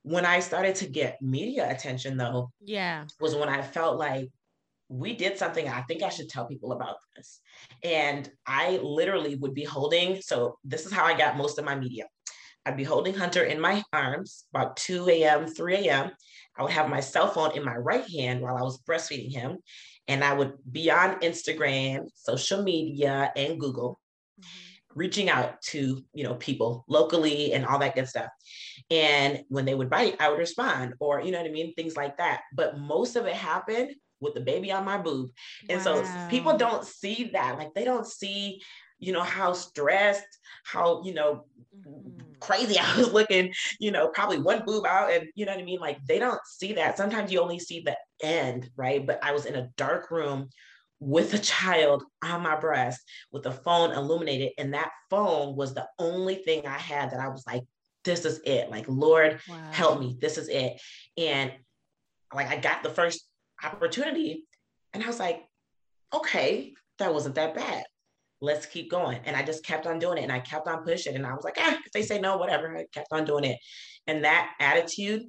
When 0.04 0.26
I 0.26 0.40
started 0.40 0.76
to 0.78 0.88
get 0.88 1.22
media 1.22 1.70
attention, 1.70 2.16
though, 2.16 2.52
yeah. 2.64 3.06
was 3.20 3.36
when 3.36 3.50
I 3.50 3.62
felt 3.62 3.98
like 3.98 4.30
we 4.88 5.16
did 5.16 5.38
something. 5.38 5.68
I 5.68 5.82
think 5.82 6.04
I 6.04 6.10
should 6.10 6.30
tell 6.30 6.46
people 6.46 6.72
about 6.74 6.98
this. 7.16 7.40
And 7.84 8.30
I 8.46 8.80
literally 8.84 9.36
would 9.36 9.54
be 9.54 9.64
holding, 9.64 10.22
so 10.22 10.58
this 10.64 10.86
is 10.86 10.92
how 10.92 11.06
I 11.06 11.18
got 11.18 11.38
most 11.38 11.58
of 11.58 11.66
my 11.66 11.76
media. 11.76 12.06
I'd 12.66 12.78
be 12.78 12.84
holding 12.84 13.14
Hunter 13.14 13.44
in 13.44 13.60
my 13.60 13.84
arms 13.94 14.46
about 14.54 14.78
2 14.78 15.08
a.m., 15.10 15.48
3 15.48 15.76
a.m. 15.76 16.12
I 16.58 16.64
would 16.64 16.72
have 16.72 16.90
my 16.90 17.00
cell 17.00 17.30
phone 17.30 17.56
in 17.56 17.64
my 17.64 17.76
right 17.76 18.06
hand 18.10 18.42
while 18.42 18.58
I 18.58 18.62
was 18.62 18.82
breastfeeding 18.82 19.32
him. 19.32 19.58
And 20.08 20.24
I 20.24 20.34
would 20.34 20.54
be 20.72 20.92
on 20.92 21.20
Instagram, 21.22 22.08
social 22.14 22.64
media, 22.64 23.32
and 23.36 23.60
Google 23.60 24.00
reaching 24.96 25.30
out 25.30 25.62
to 25.62 26.02
you 26.14 26.24
know 26.24 26.36
people 26.36 26.86
locally 26.88 27.54
and 27.54 27.66
all 27.66 27.80
that 27.80 27.96
good 27.96 28.08
stuff 28.08 28.30
and 28.90 29.44
when 29.50 29.66
they 29.66 29.76
would 29.76 29.90
bite 29.90 30.16
i 30.22 30.30
would 30.30 30.40
respond 30.40 30.94
or 31.00 31.22
you 31.22 31.32
know 31.32 31.38
what 31.40 31.48
i 31.50 31.52
mean 31.52 31.74
things 31.74 31.98
like 31.98 32.18
that 32.18 32.42
but 32.54 32.78
most 32.78 33.16
of 33.16 33.26
it 33.26 33.34
happened 33.36 33.92
with 34.22 34.34
the 34.34 34.40
baby 34.42 34.72
on 34.72 34.86
my 34.86 34.98
boob 34.98 35.30
and 35.70 35.82
so 35.82 36.06
people 36.30 36.58
don't 36.58 36.86
see 36.86 37.30
that 37.34 37.58
like 37.58 37.74
they 37.74 37.84
don't 37.84 38.08
see 38.08 38.62
you 39.00 39.12
know 39.12 39.24
how 39.24 39.52
stressed 39.52 40.40
how 40.64 41.02
you 41.04 41.14
know 41.14 41.46
Mhm. 41.86 42.40
crazy 42.40 42.78
I 42.80 42.98
was 42.98 43.12
looking, 43.14 43.54
you 43.80 43.92
know, 43.92 44.08
probably 44.10 44.40
one 44.40 44.64
boob 44.66 44.86
out 44.88 45.12
and 45.12 45.28
you 45.36 45.46
know 45.46 45.52
what 45.52 45.62
I 45.62 45.66
mean? 45.66 45.80
Like 45.80 46.00
they 46.08 46.18
don't 46.18 46.40
see 46.46 46.74
that. 46.74 46.98
Sometimes 46.98 47.32
you 47.32 47.40
only 47.40 47.60
see 47.60 47.82
the 47.82 47.96
end, 48.22 48.70
right? 48.76 49.06
But 49.06 49.24
I 49.24 49.32
was 49.32 49.46
in 49.46 49.56
a 49.56 49.70
dark 49.78 50.12
room 50.12 50.50
with 51.00 51.34
a 51.34 51.38
child 51.40 52.04
on 52.24 52.42
my 52.42 52.56
breast 52.56 53.02
with 53.32 53.46
a 53.46 53.52
phone 53.52 53.92
illuminated. 53.92 54.52
And 54.58 54.74
that 54.74 54.92
phone 55.10 55.56
was 55.56 55.74
the 55.74 55.88
only 56.00 56.36
thing 56.36 56.66
I 56.66 56.78
had 56.78 57.12
that 57.12 57.20
I 57.20 57.28
was 57.28 57.44
like, 57.46 57.64
this 58.04 58.24
is 58.26 58.40
it. 58.46 58.70
Like, 58.70 58.86
Lord, 58.88 59.40
Wow. 59.50 59.72
help 59.72 60.00
me. 60.00 60.16
This 60.20 60.38
is 60.38 60.48
it. 60.48 60.80
And 61.18 61.52
like 62.34 62.48
I 62.48 62.58
got 62.58 62.84
the 62.84 62.90
first 62.90 63.28
opportunity 63.64 64.46
and 64.94 65.04
I 65.04 65.08
was 65.08 65.20
like, 65.20 65.44
okay, 66.14 66.74
that 67.00 67.14
wasn't 67.14 67.36
that 67.36 67.56
bad. 67.56 67.84
let's 68.42 68.66
keep 68.66 68.92
going. 68.92 69.20
And 69.26 69.36
I 69.36 69.42
just 69.44 69.66
kept 69.66 69.88
on 69.88 69.98
doing 69.98 70.18
it 70.20 70.24
and 70.24 70.32
I 70.32 70.40
kept 70.40 70.68
on 70.68 70.84
pushing. 70.84 71.16
And 71.16 71.26
I 71.26 71.34
was 71.34 71.44
like, 71.44 71.56
ah, 71.58 71.78
if 71.86 71.92
they 71.94 72.04
say 72.04 72.20
no, 72.20 72.38
whatever. 72.38 72.78
I 72.78 72.86
kept 72.94 73.08
on 73.12 73.26
doing 73.26 73.44
it. 73.46 73.58
And 74.08 74.24
that 74.24 74.54
attitude 74.60 75.24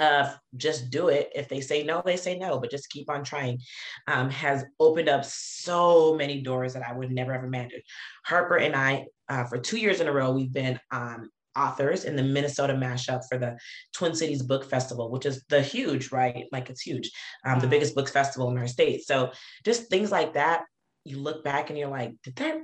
of 0.00 0.36
just 0.56 0.90
do 0.90 1.08
it. 1.08 1.30
If 1.34 1.48
they 1.48 1.60
say 1.60 1.84
no, 1.84 2.02
they 2.04 2.16
say 2.16 2.38
no, 2.38 2.58
but 2.58 2.70
just 2.70 2.90
keep 2.90 3.10
on 3.10 3.22
trying 3.22 3.60
um, 4.08 4.30
has 4.30 4.64
opened 4.80 5.08
up 5.08 5.24
so 5.24 6.14
many 6.16 6.40
doors 6.40 6.72
that 6.72 6.82
I 6.82 6.92
would 6.92 7.12
never 7.12 7.32
have 7.32 7.44
imagined. 7.44 7.82
Harper 8.24 8.56
and 8.56 8.74
I, 8.74 9.06
uh, 9.28 9.44
for 9.44 9.58
two 9.58 9.76
years 9.76 10.00
in 10.00 10.08
a 10.08 10.12
row, 10.12 10.32
we've 10.32 10.52
been 10.52 10.80
um, 10.90 11.30
authors 11.56 12.04
in 12.04 12.16
the 12.16 12.22
Minnesota 12.22 12.72
mashup 12.74 13.22
for 13.28 13.38
the 13.38 13.58
Twin 13.94 14.14
Cities 14.14 14.42
Book 14.42 14.64
Festival, 14.68 15.10
which 15.10 15.26
is 15.26 15.44
the 15.48 15.62
huge, 15.62 16.10
right? 16.12 16.46
Like 16.50 16.70
it's 16.70 16.82
huge, 16.82 17.10
um, 17.44 17.60
the 17.60 17.66
biggest 17.66 17.94
book 17.94 18.08
festival 18.08 18.50
in 18.50 18.58
our 18.58 18.66
state. 18.66 19.04
So 19.06 19.32
just 19.64 19.90
things 19.90 20.10
like 20.10 20.34
that, 20.34 20.64
you 21.04 21.18
look 21.18 21.44
back 21.44 21.70
and 21.70 21.78
you're 21.78 21.88
like, 21.88 22.14
did 22.24 22.36
that 22.36 22.56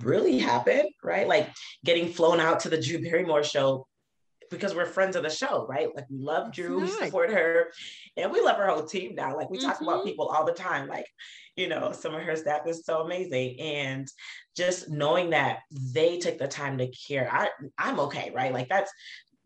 really 0.00 0.38
happen? 0.38 0.88
Right? 1.02 1.28
Like 1.28 1.50
getting 1.84 2.12
flown 2.12 2.40
out 2.40 2.60
to 2.60 2.68
the 2.68 2.80
Drew 2.80 3.02
Barrymore 3.02 3.44
show 3.44 3.86
because 4.50 4.74
we're 4.74 4.86
friends 4.86 5.16
of 5.16 5.22
the 5.22 5.30
show, 5.30 5.66
right? 5.68 5.88
Like 5.94 6.06
we 6.10 6.18
love 6.18 6.52
Drew, 6.52 6.80
nice. 6.80 6.90
we 6.90 7.06
support 7.06 7.30
her, 7.30 7.72
and 8.16 8.32
we 8.32 8.40
love 8.40 8.56
her 8.56 8.66
whole 8.66 8.84
team 8.84 9.14
now. 9.14 9.36
Like 9.36 9.48
we 9.48 9.58
mm-hmm. 9.58 9.68
talk 9.68 9.80
about 9.80 9.98
mm-hmm. 9.98 10.08
people 10.08 10.26
all 10.28 10.44
the 10.44 10.52
time. 10.52 10.88
Like, 10.88 11.06
you 11.56 11.68
know, 11.68 11.92
some 11.92 12.14
of 12.14 12.22
her 12.22 12.36
staff 12.36 12.66
is 12.66 12.84
so 12.84 13.02
amazing. 13.02 13.58
And 13.60 14.08
just 14.56 14.90
knowing 14.90 15.30
that 15.30 15.60
they 15.70 16.18
took 16.18 16.38
the 16.38 16.48
time 16.48 16.78
to 16.78 16.90
care, 17.08 17.28
I 17.32 17.48
I'm 17.78 18.00
okay, 18.00 18.32
right? 18.34 18.52
Like 18.52 18.68
that's 18.68 18.90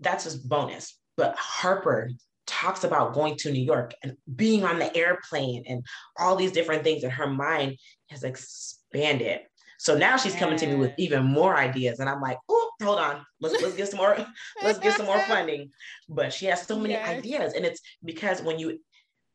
that's 0.00 0.24
just 0.24 0.48
bonus. 0.48 0.98
But 1.16 1.36
Harper 1.38 2.10
talks 2.46 2.84
about 2.84 3.14
going 3.14 3.36
to 3.36 3.52
New 3.52 3.62
York 3.62 3.94
and 4.02 4.16
being 4.34 4.64
on 4.64 4.78
the 4.78 4.94
airplane 4.96 5.64
and 5.66 5.84
all 6.18 6.36
these 6.36 6.52
different 6.52 6.82
things, 6.82 7.04
and 7.04 7.12
her 7.12 7.28
mind 7.28 7.76
has 8.08 8.24
expanded. 8.24 9.40
So 9.78 9.96
now 9.96 10.16
she's 10.16 10.34
coming 10.34 10.56
to 10.58 10.66
me 10.66 10.76
with 10.76 10.92
even 10.96 11.24
more 11.24 11.56
ideas, 11.56 11.98
and 12.00 12.08
I'm 12.08 12.20
like, 12.20 12.38
oh, 12.48 12.63
hold 12.82 12.98
on, 12.98 13.24
let's 13.40 13.60
let's 13.62 13.76
get 13.76 13.88
some 13.88 13.98
more, 13.98 14.16
let's 14.62 14.78
get 14.78 14.96
some 14.96 15.06
more 15.06 15.20
funding. 15.28 15.70
But 16.08 16.32
she 16.32 16.46
has 16.46 16.62
so 16.62 16.78
many 16.78 16.94
yes. 16.94 17.08
ideas, 17.08 17.54
and 17.54 17.64
it's 17.64 17.80
because 18.04 18.42
when 18.42 18.58
you 18.58 18.78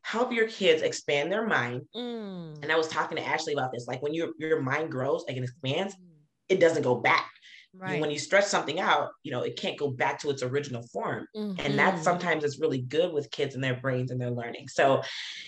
help 0.02 0.32
your 0.32 0.48
kids 0.48 0.82
expand 0.82 1.30
their 1.30 1.46
mind, 1.46 1.82
mm. 1.94 2.62
and 2.62 2.72
I 2.72 2.76
was 2.76 2.88
talking 2.88 3.16
to 3.16 3.26
Ashley 3.26 3.52
about 3.52 3.72
this, 3.72 3.86
like 3.86 4.02
when 4.02 4.14
your 4.14 4.30
your 4.38 4.60
mind 4.60 4.90
grows 4.90 5.24
like 5.26 5.36
it 5.36 5.42
expands, 5.42 5.94
mm. 5.94 6.00
it 6.48 6.60
doesn't 6.60 6.82
go 6.82 6.96
back. 6.96 7.30
Right. 7.72 8.00
When 8.00 8.10
you 8.10 8.18
stretch 8.18 8.46
something 8.46 8.80
out, 8.80 9.10
you 9.22 9.30
know, 9.30 9.42
it 9.42 9.56
can't 9.56 9.78
go 9.78 9.90
back 9.90 10.18
to 10.20 10.30
its 10.30 10.42
original 10.42 10.82
form. 10.88 11.28
Mm-hmm. 11.36 11.64
And 11.64 11.78
that 11.78 12.02
sometimes 12.02 12.42
is 12.42 12.58
really 12.58 12.80
good 12.80 13.12
with 13.12 13.30
kids 13.30 13.54
and 13.54 13.62
their 13.62 13.76
brains 13.76 14.10
and 14.10 14.20
their 14.20 14.32
learning. 14.32 14.66
So, 14.66 15.02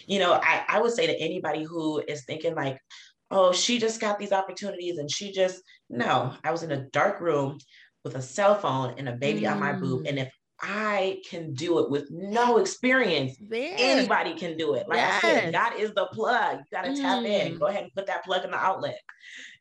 you 0.07 0.21
know, 0.21 0.35
I, 0.35 0.65
I 0.69 0.81
would 0.81 0.93
say 0.93 1.09
to 1.09 1.21
anybody 1.21 1.65
who 1.65 1.99
is 2.07 2.25
thinking 2.25 2.55
like, 2.55 2.79
oh, 3.33 3.51
she 3.51 3.79
just 3.79 4.01
got 4.01 4.19
these 4.19 4.31
opportunities 4.31 4.99
and 4.99 5.11
she 5.11 5.33
just, 5.33 5.63
no, 5.91 6.35
I 6.45 6.53
was 6.53 6.63
in 6.63 6.71
a 6.71 6.85
dark 6.91 7.21
room 7.21 7.59
with 8.05 8.17
a 8.17 8.23
cell 8.23 8.55
phone 8.55 8.95
and 8.99 9.09
a 9.09 9.13
baby 9.13 9.43
mm. 9.43 9.53
on 9.53 9.61
my 9.61 9.73
boob. 9.73 10.07
And 10.07 10.19
if 10.19 10.33
I 10.63 11.21
can 11.29 11.55
do 11.55 11.81
it 11.81 11.91
with 11.91 12.09
no 12.13 12.59
experience. 12.59 13.37
Anybody 13.51 14.35
can 14.35 14.57
do 14.57 14.75
it. 14.75 14.89
Like 14.89 14.99
yes. 14.99 15.25
I 15.25 15.29
said, 15.29 15.53
God 15.53 15.73
is 15.77 15.93
the 15.93 16.07
plug. 16.13 16.59
You 16.59 16.65
got 16.71 16.85
to 16.85 16.93
mm. 16.93 17.01
tap 17.01 17.25
in. 17.25 17.55
Mm. 17.55 17.59
Go 17.59 17.67
ahead 17.67 17.83
and 17.83 17.93
put 17.95 18.07
that 18.07 18.25
plug 18.25 18.45
in 18.45 18.53
the 18.53 18.57
outlet. 18.57 19.01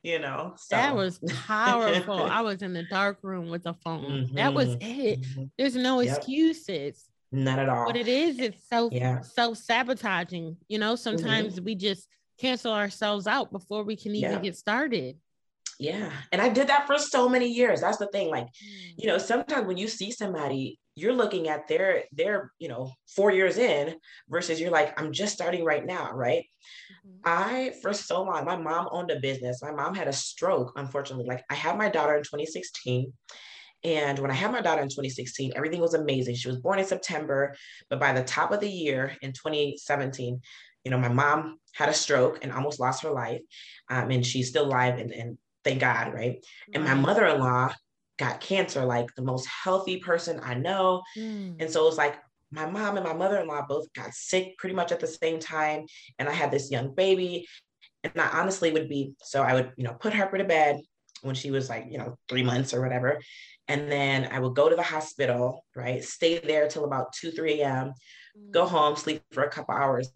You 0.03 0.19
know, 0.19 0.53
so. 0.57 0.75
that 0.75 0.95
was 0.95 1.19
powerful. 1.47 2.23
I 2.31 2.41
was 2.41 2.61
in 2.61 2.73
the 2.73 2.83
dark 2.83 3.17
room 3.23 3.49
with 3.49 3.65
a 3.65 3.73
phone. 3.73 4.05
Mm-hmm. 4.05 4.35
That 4.35 4.53
was 4.53 4.75
it. 4.79 5.21
Mm-hmm. 5.21 5.43
There's 5.57 5.75
no 5.75 6.01
yep. 6.01 6.17
excuses. 6.17 7.05
None 7.31 7.59
at 7.59 7.69
all. 7.69 7.85
What 7.85 7.95
it 7.95 8.07
is, 8.07 8.39
it's 8.39 8.67
self 8.67 8.93
yeah. 8.93 9.21
self 9.21 9.57
sabotaging. 9.57 10.57
You 10.67 10.79
know, 10.79 10.95
sometimes 10.95 11.55
mm-hmm. 11.55 11.65
we 11.65 11.75
just 11.75 12.07
cancel 12.39 12.73
ourselves 12.73 13.25
out 13.25 13.51
before 13.51 13.83
we 13.83 13.95
can 13.95 14.13
even 14.15 14.33
yeah. 14.33 14.39
get 14.39 14.55
started. 14.55 15.17
Yeah. 15.81 16.11
And 16.31 16.39
I 16.39 16.47
did 16.47 16.67
that 16.67 16.85
for 16.85 16.99
so 16.99 17.27
many 17.27 17.47
years. 17.47 17.81
That's 17.81 17.97
the 17.97 18.05
thing. 18.05 18.29
Like, 18.29 18.45
you 18.97 19.07
know, 19.07 19.17
sometimes 19.17 19.65
when 19.65 19.77
you 19.77 19.87
see 19.87 20.11
somebody, 20.11 20.79
you're 20.93 21.11
looking 21.11 21.47
at 21.47 21.67
their 21.67 22.03
their, 22.11 22.51
you 22.59 22.67
know, 22.67 22.93
four 23.15 23.31
years 23.31 23.57
in 23.57 23.95
versus 24.29 24.61
you're 24.61 24.69
like, 24.69 24.99
I'm 25.01 25.11
just 25.11 25.33
starting 25.33 25.65
right 25.65 25.83
now, 25.83 26.11
right? 26.13 26.45
Mm-hmm. 27.07 27.17
I 27.25 27.73
for 27.81 27.93
so 27.93 28.21
long, 28.21 28.45
my 28.45 28.57
mom 28.57 28.89
owned 28.91 29.09
a 29.09 29.19
business. 29.19 29.63
My 29.63 29.71
mom 29.71 29.95
had 29.95 30.07
a 30.07 30.13
stroke, 30.13 30.71
unfortunately. 30.75 31.25
Like 31.25 31.43
I 31.49 31.55
had 31.55 31.79
my 31.79 31.89
daughter 31.89 32.15
in 32.15 32.21
2016. 32.21 33.11
And 33.83 34.19
when 34.19 34.29
I 34.29 34.35
had 34.35 34.51
my 34.51 34.61
daughter 34.61 34.83
in 34.83 34.89
2016, 34.89 35.53
everything 35.55 35.81
was 35.81 35.95
amazing. 35.95 36.35
She 36.35 36.47
was 36.47 36.59
born 36.59 36.77
in 36.77 36.85
September, 36.85 37.55
but 37.89 37.99
by 37.99 38.13
the 38.13 38.23
top 38.23 38.51
of 38.51 38.59
the 38.59 38.69
year 38.69 39.17
in 39.23 39.31
2017, 39.31 40.39
you 40.83 40.91
know, 40.91 40.99
my 40.99 41.09
mom 41.09 41.57
had 41.73 41.89
a 41.89 41.93
stroke 41.93 42.37
and 42.43 42.51
almost 42.51 42.79
lost 42.79 43.01
her 43.01 43.09
life. 43.09 43.41
Um, 43.89 44.11
and 44.11 44.23
she's 44.23 44.49
still 44.49 44.65
alive 44.65 44.99
and, 44.99 45.11
and 45.11 45.39
thank 45.63 45.79
God, 45.79 46.13
right? 46.13 46.43
And 46.73 46.83
my 46.83 46.93
mother-in-law 46.93 47.73
got 48.17 48.41
cancer, 48.41 48.85
like 48.85 49.13
the 49.15 49.21
most 49.21 49.47
healthy 49.47 49.97
person 49.97 50.39
I 50.43 50.53
know. 50.53 51.01
Mm. 51.17 51.55
And 51.59 51.69
so 51.69 51.87
it's 51.87 51.97
like 51.97 52.19
my 52.51 52.69
mom 52.69 52.97
and 52.97 53.05
my 53.05 53.13
mother-in-law 53.13 53.65
both 53.67 53.91
got 53.93 54.13
sick 54.13 54.57
pretty 54.57 54.75
much 54.75 54.91
at 54.91 54.99
the 54.99 55.07
same 55.07 55.39
time. 55.39 55.85
And 56.19 56.29
I 56.29 56.33
had 56.33 56.51
this 56.51 56.71
young 56.71 56.93
baby. 56.93 57.47
And 58.03 58.13
I 58.19 58.29
honestly 58.39 58.71
would 58.71 58.89
be, 58.89 59.13
so 59.21 59.41
I 59.43 59.53
would, 59.53 59.71
you 59.77 59.83
know, 59.83 59.93
put 59.93 60.13
Harper 60.13 60.37
to 60.37 60.43
bed 60.43 60.81
when 61.21 61.35
she 61.35 61.51
was 61.51 61.69
like, 61.69 61.85
you 61.89 61.97
know, 61.97 62.17
three 62.27 62.43
months 62.43 62.73
or 62.73 62.81
whatever. 62.81 63.19
And 63.67 63.91
then 63.91 64.27
I 64.31 64.39
would 64.39 64.55
go 64.55 64.69
to 64.69 64.75
the 64.75 64.83
hospital, 64.83 65.63
right? 65.75 66.03
Stay 66.03 66.39
there 66.39 66.67
till 66.67 66.85
about 66.85 67.13
2, 67.13 67.31
3 67.31 67.61
a.m., 67.61 67.93
mm. 68.37 68.51
go 68.51 68.65
home, 68.65 68.95
sleep 68.95 69.21
for 69.31 69.43
a 69.43 69.49
couple 69.49 69.75
hours, 69.75 70.11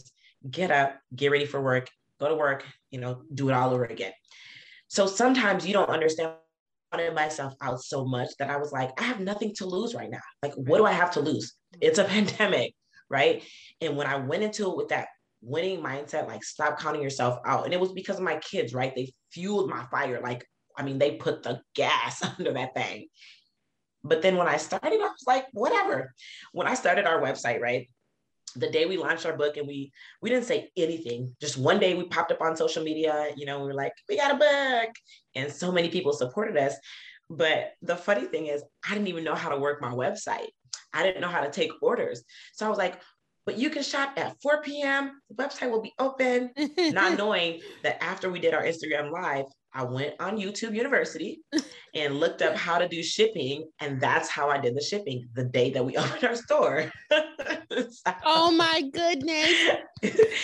get 0.49 0.71
up, 0.71 0.97
get 1.15 1.31
ready 1.31 1.45
for 1.45 1.61
work, 1.61 1.89
go 2.19 2.27
to 2.27 2.35
work, 2.35 2.65
you 2.91 2.99
know, 2.99 3.21
do 3.33 3.49
it 3.49 3.53
all 3.53 3.71
over 3.71 3.85
again. 3.85 4.13
So 4.87 5.07
sometimes 5.07 5.65
you 5.65 5.73
don't 5.73 5.89
understand 5.89 6.33
myself 7.13 7.53
out 7.61 7.81
so 7.81 8.05
much 8.05 8.29
that 8.39 8.49
I 8.49 8.57
was 8.57 8.71
like, 8.71 9.01
I 9.01 9.05
have 9.05 9.19
nothing 9.19 9.53
to 9.55 9.65
lose 9.65 9.93
right 9.93 10.09
now. 10.09 10.21
Like, 10.41 10.53
what 10.53 10.77
do 10.77 10.85
I 10.85 10.91
have 10.91 11.11
to 11.11 11.19
lose? 11.19 11.53
Mm-hmm. 11.75 11.79
It's 11.81 11.99
a 11.99 12.03
pandemic, 12.15 12.73
right? 13.09 13.43
And 13.81 13.97
when 13.97 14.07
I 14.07 14.17
went 14.17 14.43
into 14.43 14.69
it 14.69 14.77
with 14.77 14.89
that 14.89 15.07
winning 15.41 15.81
mindset, 15.81 16.27
like 16.27 16.43
stop 16.43 16.79
counting 16.79 17.01
yourself 17.01 17.39
out. 17.45 17.65
And 17.65 17.73
it 17.73 17.79
was 17.79 17.91
because 17.91 18.17
of 18.17 18.23
my 18.23 18.37
kids, 18.37 18.73
right? 18.73 18.93
They 18.95 19.13
fueled 19.31 19.69
my 19.69 19.85
fire. 19.91 20.21
Like, 20.21 20.45
I 20.77 20.83
mean, 20.83 20.97
they 20.97 21.15
put 21.15 21.43
the 21.43 21.61
gas 21.75 22.23
under 22.37 22.53
that 22.53 22.73
thing. 22.75 23.07
But 24.03 24.21
then 24.21 24.37
when 24.37 24.47
I 24.47 24.57
started, 24.57 25.01
I 25.01 25.05
was 25.05 25.23
like, 25.25 25.47
whatever. 25.51 26.13
When 26.51 26.67
I 26.67 26.75
started 26.75 27.05
our 27.05 27.21
website, 27.21 27.59
right? 27.59 27.89
The 28.55 28.69
day 28.69 28.85
we 28.85 28.97
launched 28.97 29.25
our 29.25 29.35
book 29.35 29.57
and 29.57 29.67
we 29.67 29.91
we 30.21 30.29
didn't 30.29 30.45
say 30.45 30.71
anything. 30.77 31.35
Just 31.41 31.57
one 31.57 31.79
day 31.79 31.93
we 31.93 32.05
popped 32.07 32.31
up 32.31 32.41
on 32.41 32.55
social 32.55 32.83
media 32.83 33.31
you 33.35 33.45
know 33.45 33.59
we 33.59 33.67
were 33.67 33.73
like 33.73 33.93
we 34.09 34.17
got 34.17 34.35
a 34.35 34.37
book. 34.37 34.95
And 35.35 35.51
so 35.51 35.71
many 35.71 35.89
people 35.89 36.13
supported 36.13 36.57
us. 36.57 36.75
But 37.29 37.73
the 37.81 37.95
funny 37.95 38.25
thing 38.25 38.47
is 38.47 38.63
i 38.87 38.93
didn't 38.93 39.07
even 39.07 39.23
know 39.23 39.35
how 39.35 39.49
to 39.49 39.57
work 39.57 39.81
my 39.81 39.91
website. 39.91 40.49
I 40.93 41.03
didn't 41.03 41.21
know 41.21 41.27
how 41.27 41.41
to 41.41 41.51
take 41.51 41.71
orders. 41.81 42.23
So 42.53 42.65
i 42.65 42.69
was 42.69 42.77
like 42.77 42.99
but 43.45 43.59
you 43.59 43.69
can 43.69 43.83
shop 43.83 44.13
at 44.17 44.35
4 44.41 44.63
p.m. 44.63 45.21
The 45.29 45.35
website 45.35 45.69
will 45.69 45.81
be 45.81 45.93
open. 45.99 46.51
Not 46.79 47.15
knowing 47.17 47.61
that 47.83 48.03
after 48.03 48.29
we 48.31 48.39
did 48.39 48.55
our 48.55 48.63
Instagram 48.63 49.11
live, 49.11 49.45
I 49.75 49.83
went 49.83 50.13
on 50.21 50.37
YouTube 50.37 50.73
University 50.73 51.41
and 51.93 52.17
looked 52.17 52.41
up 52.41 52.55
how 52.55 52.77
to 52.77 52.87
do 52.87 53.03
shipping. 53.03 53.69
And 53.81 53.99
that's 53.99 54.29
how 54.29 54.49
I 54.49 54.57
did 54.57 54.75
the 54.75 54.81
shipping 54.81 55.27
the 55.35 55.43
day 55.43 55.69
that 55.71 55.85
we 55.85 55.97
opened 55.97 56.23
our 56.23 56.35
store. 56.35 56.91
so, 57.11 58.13
oh 58.25 58.51
my 58.51 58.83
goodness. 58.93 59.51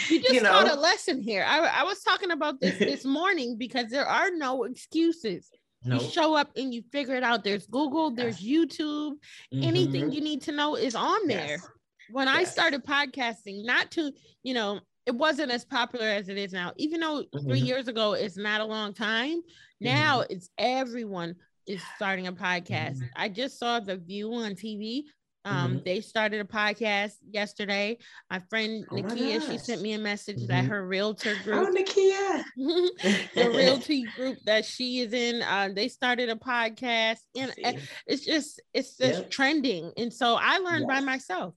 You 0.09 0.19
just 0.21 0.33
you 0.33 0.41
know, 0.41 0.51
taught 0.51 0.69
a 0.71 0.75
lesson 0.75 1.21
here. 1.21 1.45
I, 1.47 1.59
I 1.59 1.83
was 1.83 2.01
talking 2.01 2.31
about 2.31 2.59
this 2.59 2.77
this 2.77 3.05
morning 3.05 3.57
because 3.57 3.89
there 3.89 4.05
are 4.05 4.31
no 4.31 4.63
excuses. 4.63 5.49
Nope. 5.83 6.01
You 6.01 6.09
show 6.09 6.35
up 6.35 6.51
and 6.57 6.73
you 6.73 6.83
figure 6.91 7.15
it 7.15 7.23
out. 7.23 7.43
There's 7.43 7.65
Google, 7.67 8.11
there's 8.11 8.39
YouTube. 8.39 9.13
Mm-hmm. 9.53 9.63
Anything 9.63 10.11
you 10.11 10.21
need 10.21 10.41
to 10.43 10.51
know 10.51 10.75
is 10.75 10.93
on 10.93 11.27
there. 11.27 11.51
Yes. 11.51 11.67
When 12.11 12.27
yes. 12.27 12.37
I 12.37 12.43
started 12.43 12.85
podcasting, 12.85 13.65
not 13.65 13.89
to, 13.91 14.11
you 14.43 14.53
know, 14.53 14.81
it 15.11 15.17
wasn't 15.17 15.51
as 15.51 15.65
popular 15.65 16.05
as 16.05 16.29
it 16.29 16.37
is 16.37 16.53
now. 16.53 16.71
Even 16.77 17.01
though 17.01 17.23
mm-hmm. 17.23 17.47
three 17.47 17.59
years 17.59 17.87
ago 17.89 18.13
it's 18.13 18.37
not 18.37 18.61
a 18.61 18.65
long 18.65 18.93
time, 18.93 19.41
now 19.81 20.21
mm-hmm. 20.21 20.33
it's 20.33 20.49
everyone 20.57 21.35
is 21.67 21.81
starting 21.97 22.27
a 22.27 22.33
podcast. 22.33 22.95
Mm-hmm. 22.95 23.17
I 23.17 23.27
just 23.27 23.59
saw 23.59 23.79
the 23.81 23.97
View 23.97 24.33
on 24.33 24.53
TV. 24.53 25.03
Um, 25.43 25.73
mm-hmm. 25.73 25.83
they 25.83 26.01
started 26.01 26.39
a 26.39 26.45
podcast 26.45 27.13
yesterday. 27.29 27.97
My 28.29 28.39
friend 28.39 28.85
oh 28.89 28.95
Nakia, 28.95 29.39
my 29.39 29.45
she 29.45 29.57
sent 29.57 29.81
me 29.81 29.93
a 29.93 29.99
message 29.99 30.47
that 30.47 30.63
mm-hmm. 30.63 30.71
her 30.71 30.87
realtor 30.87 31.35
oh, 31.39 31.43
group, 31.43 31.67
oh 31.67 31.75
Nakia, 31.75 32.43
the 33.33 33.49
realty 33.49 34.03
group 34.15 34.37
that 34.45 34.65
she 34.65 34.99
is 34.99 35.13
in, 35.13 35.41
uh, 35.41 35.69
they 35.75 35.87
started 35.87 36.29
a 36.29 36.35
podcast, 36.35 37.17
and 37.35 37.51
it's 38.05 38.23
just 38.23 38.61
it's 38.73 38.95
just 38.97 39.19
yep. 39.21 39.31
trending. 39.31 39.91
And 39.97 40.13
so 40.13 40.37
I 40.39 40.59
learned 40.59 40.87
by 40.87 40.99
myself. 41.01 41.55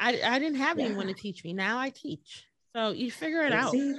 I 0.00 0.20
I 0.22 0.38
didn't 0.40 0.58
have 0.58 0.78
yeah. 0.78 0.86
anyone 0.86 1.06
to 1.06 1.14
teach 1.14 1.44
me. 1.44 1.52
Now 1.52 1.78
I 1.78 1.90
teach. 1.90 2.45
So 2.76 2.92
you 2.92 3.10
figure 3.10 3.40
it 3.40 3.52
and 3.52 3.54
out. 3.54 3.72
See, 3.72 3.96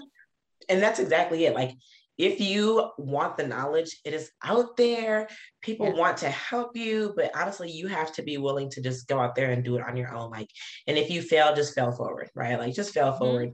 and 0.70 0.82
that's 0.82 1.00
exactly 1.00 1.46
it. 1.46 1.56
Like 1.56 1.72
if 2.20 2.40
you 2.40 2.92
want 3.00 3.38
the 3.38 3.48
knowledge, 3.48 4.00
it 4.06 4.14
is 4.14 4.30
out 4.44 4.78
there. 4.78 5.28
People 5.62 5.88
yeah. 5.88 5.94
want 5.94 6.18
to 6.18 6.30
help 6.30 6.76
you, 6.76 7.14
but 7.16 7.32
honestly, 7.36 7.72
you 7.72 7.88
have 7.88 8.12
to 8.14 8.22
be 8.22 8.38
willing 8.38 8.70
to 8.72 8.82
just 8.82 9.08
go 9.08 9.20
out 9.20 9.36
there 9.36 9.52
and 9.52 9.64
do 9.64 9.78
it 9.78 9.84
on 9.88 9.98
your 9.98 10.14
own. 10.14 10.30
Like, 10.30 10.50
and 10.88 10.98
if 10.98 11.10
you 11.10 11.22
fail, 11.22 11.56
just 11.56 11.76
fail 11.76 11.92
forward, 11.92 12.30
right? 12.36 12.58
Like, 12.58 12.74
just 12.74 12.94
fail 12.94 13.10
mm-hmm. 13.10 13.20
forward 13.20 13.54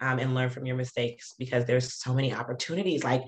um, 0.00 0.18
and 0.18 0.34
learn 0.34 0.50
from 0.50 0.66
your 0.66 0.76
mistakes 0.76 1.34
because 1.38 1.64
there's 1.64 1.94
so 1.94 2.12
many 2.12 2.34
opportunities. 2.34 3.02
Like, 3.02 3.22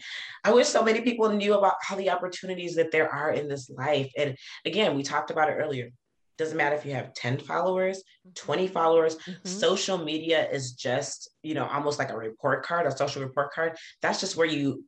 I 0.44 0.52
wish 0.52 0.68
so 0.68 0.83
many 0.83 1.00
people 1.00 1.30
knew 1.30 1.54
about 1.54 1.74
all 1.90 1.96
the 1.96 2.11
opportunities 2.11 2.74
that 2.76 2.90
there 2.90 3.09
are 3.09 3.33
in 3.33 3.48
this 3.48 3.70
life. 3.70 4.11
And 4.16 4.37
again, 4.66 4.94
we 4.96 5.02
talked 5.02 5.30
about 5.30 5.48
it 5.48 5.54
earlier 5.54 5.90
doesn't 6.38 6.57
matter 6.57 6.77
if 6.77 6.85
you 6.85 6.92
have 6.92 7.14
10 7.14 7.38
followers 7.38 7.99
mm-hmm. 7.99 8.31
20 8.35 8.68
followers 8.68 9.16
mm-hmm. 9.16 9.49
social 9.49 9.99
media 9.99 10.49
is 10.51 10.73
just 10.73 11.31
you 11.42 11.55
know 11.55 11.66
almost 11.66 11.99
like 11.99 12.11
a 12.11 12.16
report 12.16 12.64
card 12.64 12.87
a 12.87 12.97
social 12.97 13.23
report 13.23 13.53
card 13.53 13.77
that's 14.03 14.20
just 14.20 14.37
where 14.37 14.47
you 14.47 14.85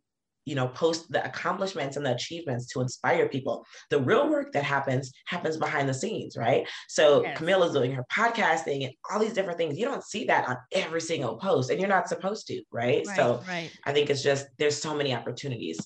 you 0.47 0.55
know 0.55 0.69
post 0.69 1.11
the 1.11 1.23
accomplishments 1.27 1.97
and 1.97 2.07
the 2.07 2.15
achievements 2.15 2.67
to 2.73 2.81
inspire 2.81 3.29
people 3.29 3.67
the 3.91 4.01
real 4.01 4.31
work 4.31 4.53
that 4.53 4.65
happens 4.65 5.13
happens 5.27 5.57
behind 5.57 5.89
the 5.89 5.95
scenes 5.95 6.37
right 6.37 6.67
so 6.89 7.23
yes. 7.23 7.37
camille 7.37 7.65
is 7.65 7.73
doing 7.73 7.93
her 7.93 8.07
podcasting 8.11 8.85
and 8.85 8.95
all 9.11 9.19
these 9.19 9.35
different 9.35 9.59
things 9.59 9.77
you 9.77 9.85
don't 9.85 10.05
see 10.05 10.25
that 10.25 10.49
on 10.49 10.57
every 10.73 11.01
single 11.01 11.37
post 11.37 11.71
and 11.71 11.79
you're 11.81 11.89
not 11.89 12.09
supposed 12.09 12.47
to 12.47 12.63
right, 12.73 13.05
right 13.07 13.17
so 13.17 13.43
right. 13.47 13.71
i 13.85 13.93
think 13.93 14.09
it's 14.09 14.23
just 14.23 14.47
there's 14.59 14.81
so 14.81 14.95
many 14.95 15.13
opportunities 15.13 15.79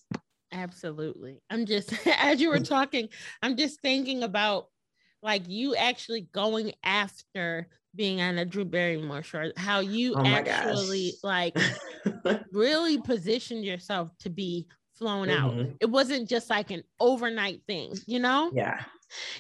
absolutely 0.53 1.41
i'm 1.49 1.65
just 1.67 1.95
as 2.19 2.41
you 2.41 2.51
were 2.51 2.61
talking 2.61 3.09
i'm 3.43 3.57
just 3.57 3.81
thinking 3.81 4.23
about 4.23 4.67
like 5.23 5.49
you 5.49 5.75
actually 5.75 6.23
going 6.33 6.73
after 6.83 7.69
being 7.95 8.21
on 8.21 8.39
a 8.39 8.45
Drew 8.45 8.65
Barrymore 8.65 9.23
show, 9.23 9.51
how 9.57 9.81
you 9.81 10.15
oh 10.17 10.25
actually 10.25 11.15
like 11.23 11.57
really 12.53 13.01
positioned 13.01 13.65
yourself 13.65 14.11
to 14.21 14.31
be 14.31 14.67
flown 14.95 15.29
mm-hmm. 15.29 15.61
out. 15.61 15.67
It 15.81 15.91
wasn't 15.91 16.29
just 16.29 16.51
like 16.51 16.71
an 16.71 16.85
overnight 17.01 17.63
thing, 17.67 17.95
you 18.07 18.21
know? 18.21 18.51
Yeah. 18.55 18.81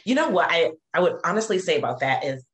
You 0.04 0.16
know 0.16 0.28
what 0.28 0.48
I, 0.50 0.72
I 0.92 1.00
would 1.00 1.18
honestly 1.24 1.58
say 1.58 1.78
about 1.78 2.00
that 2.00 2.24
is 2.24 2.44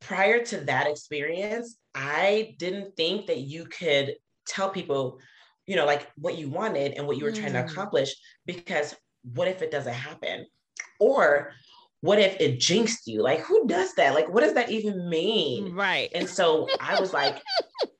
prior 0.00 0.42
to 0.44 0.58
that 0.60 0.86
experience, 0.86 1.76
I 1.94 2.54
didn't 2.58 2.96
think 2.96 3.26
that 3.26 3.38
you 3.38 3.66
could 3.66 4.16
tell 4.46 4.70
people, 4.70 5.18
you 5.66 5.76
know, 5.76 5.84
like 5.84 6.10
what 6.16 6.38
you 6.38 6.48
wanted 6.48 6.92
and 6.92 7.06
what 7.06 7.18
you 7.18 7.24
were 7.24 7.32
mm. 7.32 7.38
trying 7.38 7.52
to 7.52 7.62
mm. 7.62 7.70
accomplish 7.70 8.14
because 8.46 8.94
what 9.34 9.48
if 9.48 9.62
it 9.62 9.70
doesn't 9.70 9.92
happen? 9.92 10.46
Or 11.00 11.52
what 12.04 12.18
if 12.18 12.38
it 12.38 12.60
jinxed 12.60 13.06
you? 13.06 13.22
Like, 13.22 13.40
who 13.40 13.66
does 13.66 13.94
that? 13.94 14.12
Like, 14.12 14.28
what 14.28 14.42
does 14.42 14.52
that 14.52 14.70
even 14.70 15.08
mean? 15.08 15.74
Right. 15.74 16.10
And 16.14 16.28
so 16.28 16.68
I 16.78 17.00
was 17.00 17.14
like, 17.14 17.40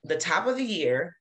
the 0.05 0.19
top 0.19 0.47
of 0.47 0.57
the 0.57 0.63
year, 0.63 1.17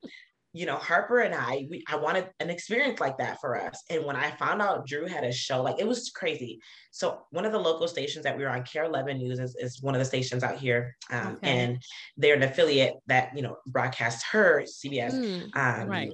you 0.52 0.66
know, 0.66 0.76
Harper 0.76 1.22
and 1.22 1.34
I, 1.34 1.66
we, 1.70 1.86
I 1.88 1.96
wanted 1.96 2.30
an 2.42 2.50
experience 2.50 3.00
like 3.00 3.18
that 3.20 3.40
for 3.40 3.58
us. 3.58 3.82
And 3.90 4.04
when 4.04 4.18
I 4.18 4.32
found 4.32 4.62
out 4.62 4.86
Drew 4.86 5.08
had 5.08 5.24
a 5.24 5.32
show, 5.32 5.62
like 5.62 5.80
it 5.80 5.88
was 5.88 6.10
crazy. 6.10 6.60
So 6.92 7.22
one 7.32 7.46
of 7.46 7.54
the 7.54 7.58
local 7.58 7.88
stations 7.88 8.26
that 8.26 8.38
we 8.38 8.44
were 8.44 8.50
on, 8.50 8.66
KARE 8.66 8.84
11 8.84 9.18
News, 9.18 9.40
is, 9.40 9.56
is 9.58 9.82
one 9.82 9.96
of 9.96 10.00
the 10.00 10.06
stations 10.06 10.44
out 10.44 10.58
here, 10.58 10.98
um, 11.10 11.36
okay. 11.36 11.50
and 11.50 11.82
they're 12.18 12.36
an 12.36 12.44
affiliate 12.44 12.96
that 13.08 13.32
you 13.34 13.44
know 13.44 13.56
broadcasts 13.66 14.26
her 14.26 14.64
CBS. 14.64 15.14
Mm, 15.14 15.56
um, 15.56 15.88
right 15.88 16.12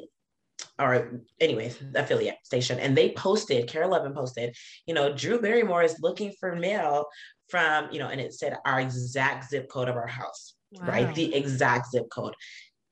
or 0.78 1.22
anyways, 1.40 1.78
mm-hmm. 1.78 1.96
affiliate 1.96 2.38
station, 2.44 2.80
and 2.80 2.98
they 2.98 3.12
posted, 3.12 3.70
KARE 3.70 3.84
11 3.84 4.14
posted, 4.14 4.56
you 4.86 4.94
know, 4.94 5.14
Drew 5.14 5.40
Barrymore 5.40 5.84
is 5.84 6.00
looking 6.02 6.34
for 6.40 6.56
mail 6.56 7.06
from, 7.50 7.90
you 7.92 8.00
know, 8.00 8.08
and 8.08 8.22
it 8.22 8.34
said 8.34 8.58
our 8.66 8.80
exact 8.80 9.50
zip 9.50 9.70
code 9.70 9.90
of 9.90 9.96
our 9.96 10.08
house, 10.08 10.56
wow. 10.72 10.88
right? 10.88 11.16
The 11.16 11.34
exact 11.34 11.92
zip 11.92 12.10
code. 12.12 12.36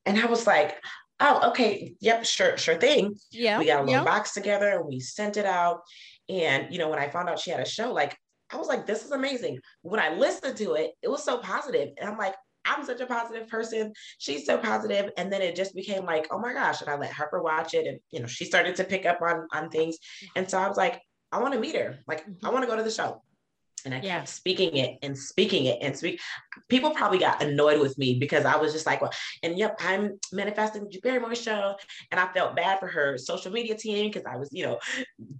And 0.05 0.19
I 0.19 0.25
was 0.25 0.47
like, 0.47 0.77
oh, 1.19 1.49
okay, 1.49 1.95
yep, 1.99 2.25
sure, 2.25 2.57
sure 2.57 2.75
thing. 2.75 3.15
Yeah. 3.31 3.59
We 3.59 3.65
got 3.65 3.81
a 3.81 3.83
little 3.83 3.95
yep. 3.95 4.05
box 4.05 4.33
together 4.33 4.69
and 4.69 4.85
we 4.85 4.99
sent 4.99 5.37
it 5.37 5.45
out. 5.45 5.81
And, 6.29 6.67
you 6.71 6.79
know, 6.79 6.89
when 6.89 6.99
I 6.99 7.09
found 7.09 7.29
out 7.29 7.39
she 7.39 7.51
had 7.51 7.59
a 7.59 7.65
show, 7.65 7.93
like, 7.93 8.17
I 8.51 8.57
was 8.57 8.67
like, 8.67 8.85
this 8.85 9.03
is 9.03 9.11
amazing. 9.11 9.59
When 9.81 9.99
I 9.99 10.13
listened 10.13 10.57
to 10.57 10.73
it, 10.73 10.91
it 11.01 11.09
was 11.09 11.23
so 11.23 11.39
positive. 11.39 11.89
And 11.99 12.09
I'm 12.09 12.17
like, 12.17 12.35
I'm 12.67 12.85
such 12.85 12.99
a 12.99 13.05
positive 13.05 13.47
person. 13.47 13.93
She's 14.17 14.45
so 14.45 14.57
positive. 14.57 15.11
And 15.17 15.31
then 15.31 15.41
it 15.41 15.55
just 15.55 15.73
became 15.73 16.05
like, 16.05 16.27
oh 16.31 16.39
my 16.39 16.53
gosh. 16.53 16.81
And 16.81 16.89
I 16.89 16.97
let 16.97 17.11
Harper 17.11 17.41
watch 17.41 17.73
it. 17.73 17.87
And, 17.87 17.99
you 18.11 18.19
know, 18.19 18.27
she 18.27 18.45
started 18.45 18.75
to 18.75 18.83
pick 18.83 19.05
up 19.05 19.21
on, 19.21 19.47
on 19.53 19.69
things. 19.69 19.97
And 20.35 20.49
so 20.49 20.57
I 20.57 20.67
was 20.67 20.77
like, 20.77 21.01
I 21.31 21.39
want 21.39 21.53
to 21.53 21.59
meet 21.59 21.75
her. 21.75 21.99
Like, 22.07 22.21
I 22.21 22.29
mm-hmm. 22.29 22.53
want 22.53 22.63
to 22.63 22.69
go 22.69 22.75
to 22.75 22.83
the 22.83 22.91
show. 22.91 23.21
And 23.85 23.93
I 23.93 24.01
yeah. 24.01 24.17
kept 24.17 24.29
speaking 24.29 24.75
it 24.75 24.97
and 25.01 25.17
speaking 25.17 25.65
it 25.65 25.77
and 25.81 25.95
speak. 25.95 26.19
People 26.67 26.89
probably 26.89 27.19
got 27.19 27.41
annoyed 27.41 27.79
with 27.79 27.97
me 27.97 28.17
because 28.19 28.43
I 28.43 28.57
was 28.57 28.73
just 28.73 28.85
like, 28.85 29.01
well, 29.01 29.13
and 29.43 29.57
yep, 29.57 29.77
I'm 29.79 30.19
manifesting 30.33 30.89
the 30.89 30.99
Barrymore 30.99 31.35
show. 31.35 31.75
And 32.11 32.19
I 32.19 32.27
felt 32.33 32.55
bad 32.55 32.79
for 32.79 32.87
her 32.87 33.17
social 33.17 33.51
media 33.51 33.75
team 33.77 34.09
because 34.09 34.25
I 34.25 34.35
was, 34.35 34.49
you 34.51 34.65
know, 34.65 34.79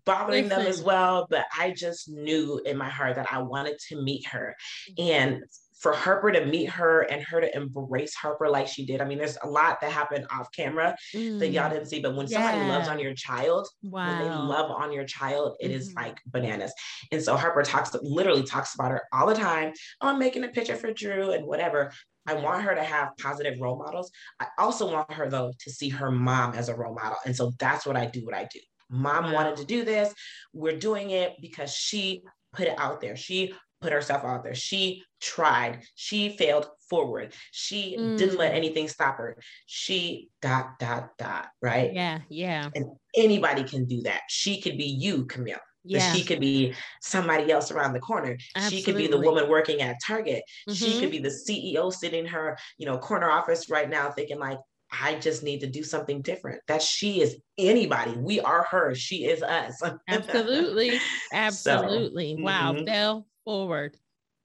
bothering 0.06 0.46
Listen. 0.46 0.60
them 0.60 0.68
as 0.68 0.82
well. 0.82 1.28
But 1.30 1.46
I 1.58 1.72
just 1.72 2.10
knew 2.10 2.62
in 2.64 2.78
my 2.78 2.90
heart 2.90 3.16
that 3.16 3.28
I 3.32 3.40
wanted 3.40 3.80
to 3.90 4.02
meet 4.02 4.26
her. 4.28 4.56
Mm-hmm. 4.98 5.12
And 5.12 5.44
for 5.80 5.94
Harper 5.94 6.32
to 6.32 6.46
meet 6.46 6.70
her 6.70 7.02
and 7.02 7.22
her 7.24 7.40
to 7.40 7.56
embrace 7.56 8.16
Harper 8.16 8.50
like 8.50 8.68
she 8.68 8.86
did. 8.86 9.02
I 9.02 9.06
mean, 9.06 9.18
there's 9.18 9.38
a 9.44 9.48
lot 9.48 9.80
that 9.82 9.92
happened 9.92 10.26
off 10.32 10.52
camera 10.52 10.96
mm. 11.16 11.40
that 11.40 11.50
y'all 11.50 11.70
mm. 11.70 11.74
didn't 11.74 11.88
see, 11.88 12.02
but 12.02 12.16
when 12.16 12.28
yeah. 12.28 12.52
somebody 12.52 12.70
loves 12.70 12.88
on 12.88 13.00
your 13.00 13.14
child, 13.14 13.68
wow. 13.84 14.08
when 14.08 14.20
they 14.20 14.36
love 14.36 14.72
on 14.72 14.92
your 14.92 15.06
child, 15.06 15.56
it 15.60 15.68
mm-hmm. 15.68 15.78
is 15.78 15.94
like 15.94 16.20
bananas. 16.26 16.74
And 17.12 17.22
so 17.22 17.36
Harper 17.36 17.64
talks, 17.64 17.96
literally 18.02 18.44
talks 18.44 18.74
about 18.74 18.92
her 18.92 19.04
all 19.14 19.28
the 19.28 19.36
time. 19.36 19.74
Oh, 20.02 20.10
I'm 20.10 20.20
making 20.20 20.44
a 20.44 20.50
picture 20.50 20.76
for 20.76 20.92
Drew 20.92 21.32
and 21.32 21.46
whatever. 21.46 21.92
I 22.26 22.34
want 22.34 22.64
her 22.64 22.76
to 22.76 22.84
have 22.84 23.10
positive 23.22 23.60
role 23.62 23.78
models. 23.78 24.12
I 24.40 24.48
also 24.58 24.92
want 24.92 25.12
her 25.14 25.30
though 25.30 25.54
to 25.60 25.72
see 25.72 25.90
her 25.90 26.12
mom 26.12 26.56
as 26.56 26.70
a 26.70 26.76
role 26.76 26.94
model. 26.94 27.18
And 27.26 27.36
so 27.36 27.54
that's 27.58 27.86
what 27.86 27.96
I 27.96 28.06
do, 28.06 28.26
what 28.26 28.36
I 28.36 28.48
do. 28.52 28.60
Mom 28.90 29.26
wow. 29.26 29.34
wanted 29.34 29.58
to 29.58 29.66
do 29.66 29.86
this. 29.86 30.14
We're 30.54 30.78
doing 30.78 31.12
it 31.12 31.34
because 31.42 31.74
she 31.74 32.24
put 32.54 32.68
it 32.68 32.78
out 32.78 33.00
there. 33.00 33.16
She 33.16 33.54
put 33.82 33.94
herself 33.94 34.24
out 34.24 34.44
there. 34.44 34.56
She 34.56 35.04
tried. 35.22 35.82
She 35.96 36.30
failed 36.38 36.68
forward. 36.90 37.34
She 37.52 37.98
mm. 37.98 38.18
didn't 38.18 38.38
let 38.38 38.54
mm. 38.54 38.58
anything 38.58 38.88
stop 38.88 39.18
her. 39.18 39.38
She 39.66 40.30
dot 40.42 40.80
dot 40.80 41.12
dot, 41.18 41.48
right? 41.62 41.94
Yeah, 41.94 42.20
yeah. 42.30 42.70
And 42.76 42.86
anybody 43.16 43.64
can 43.64 43.86
do 43.86 44.02
that. 44.04 44.22
She 44.30 44.62
could 44.62 44.78
be 44.78 44.86
you, 44.86 45.26
Camille. 45.26 45.58
Yeah. 45.84 46.14
She 46.14 46.24
could 46.24 46.40
be 46.40 46.74
somebody 47.02 47.52
else 47.52 47.72
around 47.72 47.94
the 47.94 48.00
corner. 48.00 48.38
Absolutely. 48.56 48.78
She 48.78 48.84
could 48.84 48.98
be 48.98 49.08
the 49.08 49.20
woman 49.20 49.48
working 49.48 49.82
at 49.82 49.96
Target. 50.06 50.44
Mm-hmm. 50.68 50.74
She 50.74 50.94
could 51.00 51.12
mm-hmm. 51.12 51.12
be 51.12 51.20
the 51.20 51.30
CEO 51.30 51.94
sitting 51.94 52.22
in 52.22 52.26
her, 52.26 52.58
you 52.78 52.86
know, 52.86 52.98
corner 52.98 53.30
office 53.30 53.70
right 53.70 53.90
now 53.90 54.12
thinking 54.12 54.40
like, 54.40 54.58
I 54.92 55.16
just 55.16 55.44
need 55.44 55.60
to 55.62 55.68
do 55.68 55.84
something 55.84 56.22
different. 56.22 56.62
That 56.68 56.82
she 56.82 57.22
is 57.22 57.38
anybody. 57.58 58.16
We 58.18 58.40
are 58.40 58.66
her. 58.70 58.96
She 58.96 59.26
is 59.26 59.44
us. 59.44 59.82
Absolutely. 60.08 61.00
Absolutely. 61.34 62.36
So, 62.36 62.44
wow. 62.44 62.74
Mm-hmm 62.74 63.20
forward. 63.48 63.96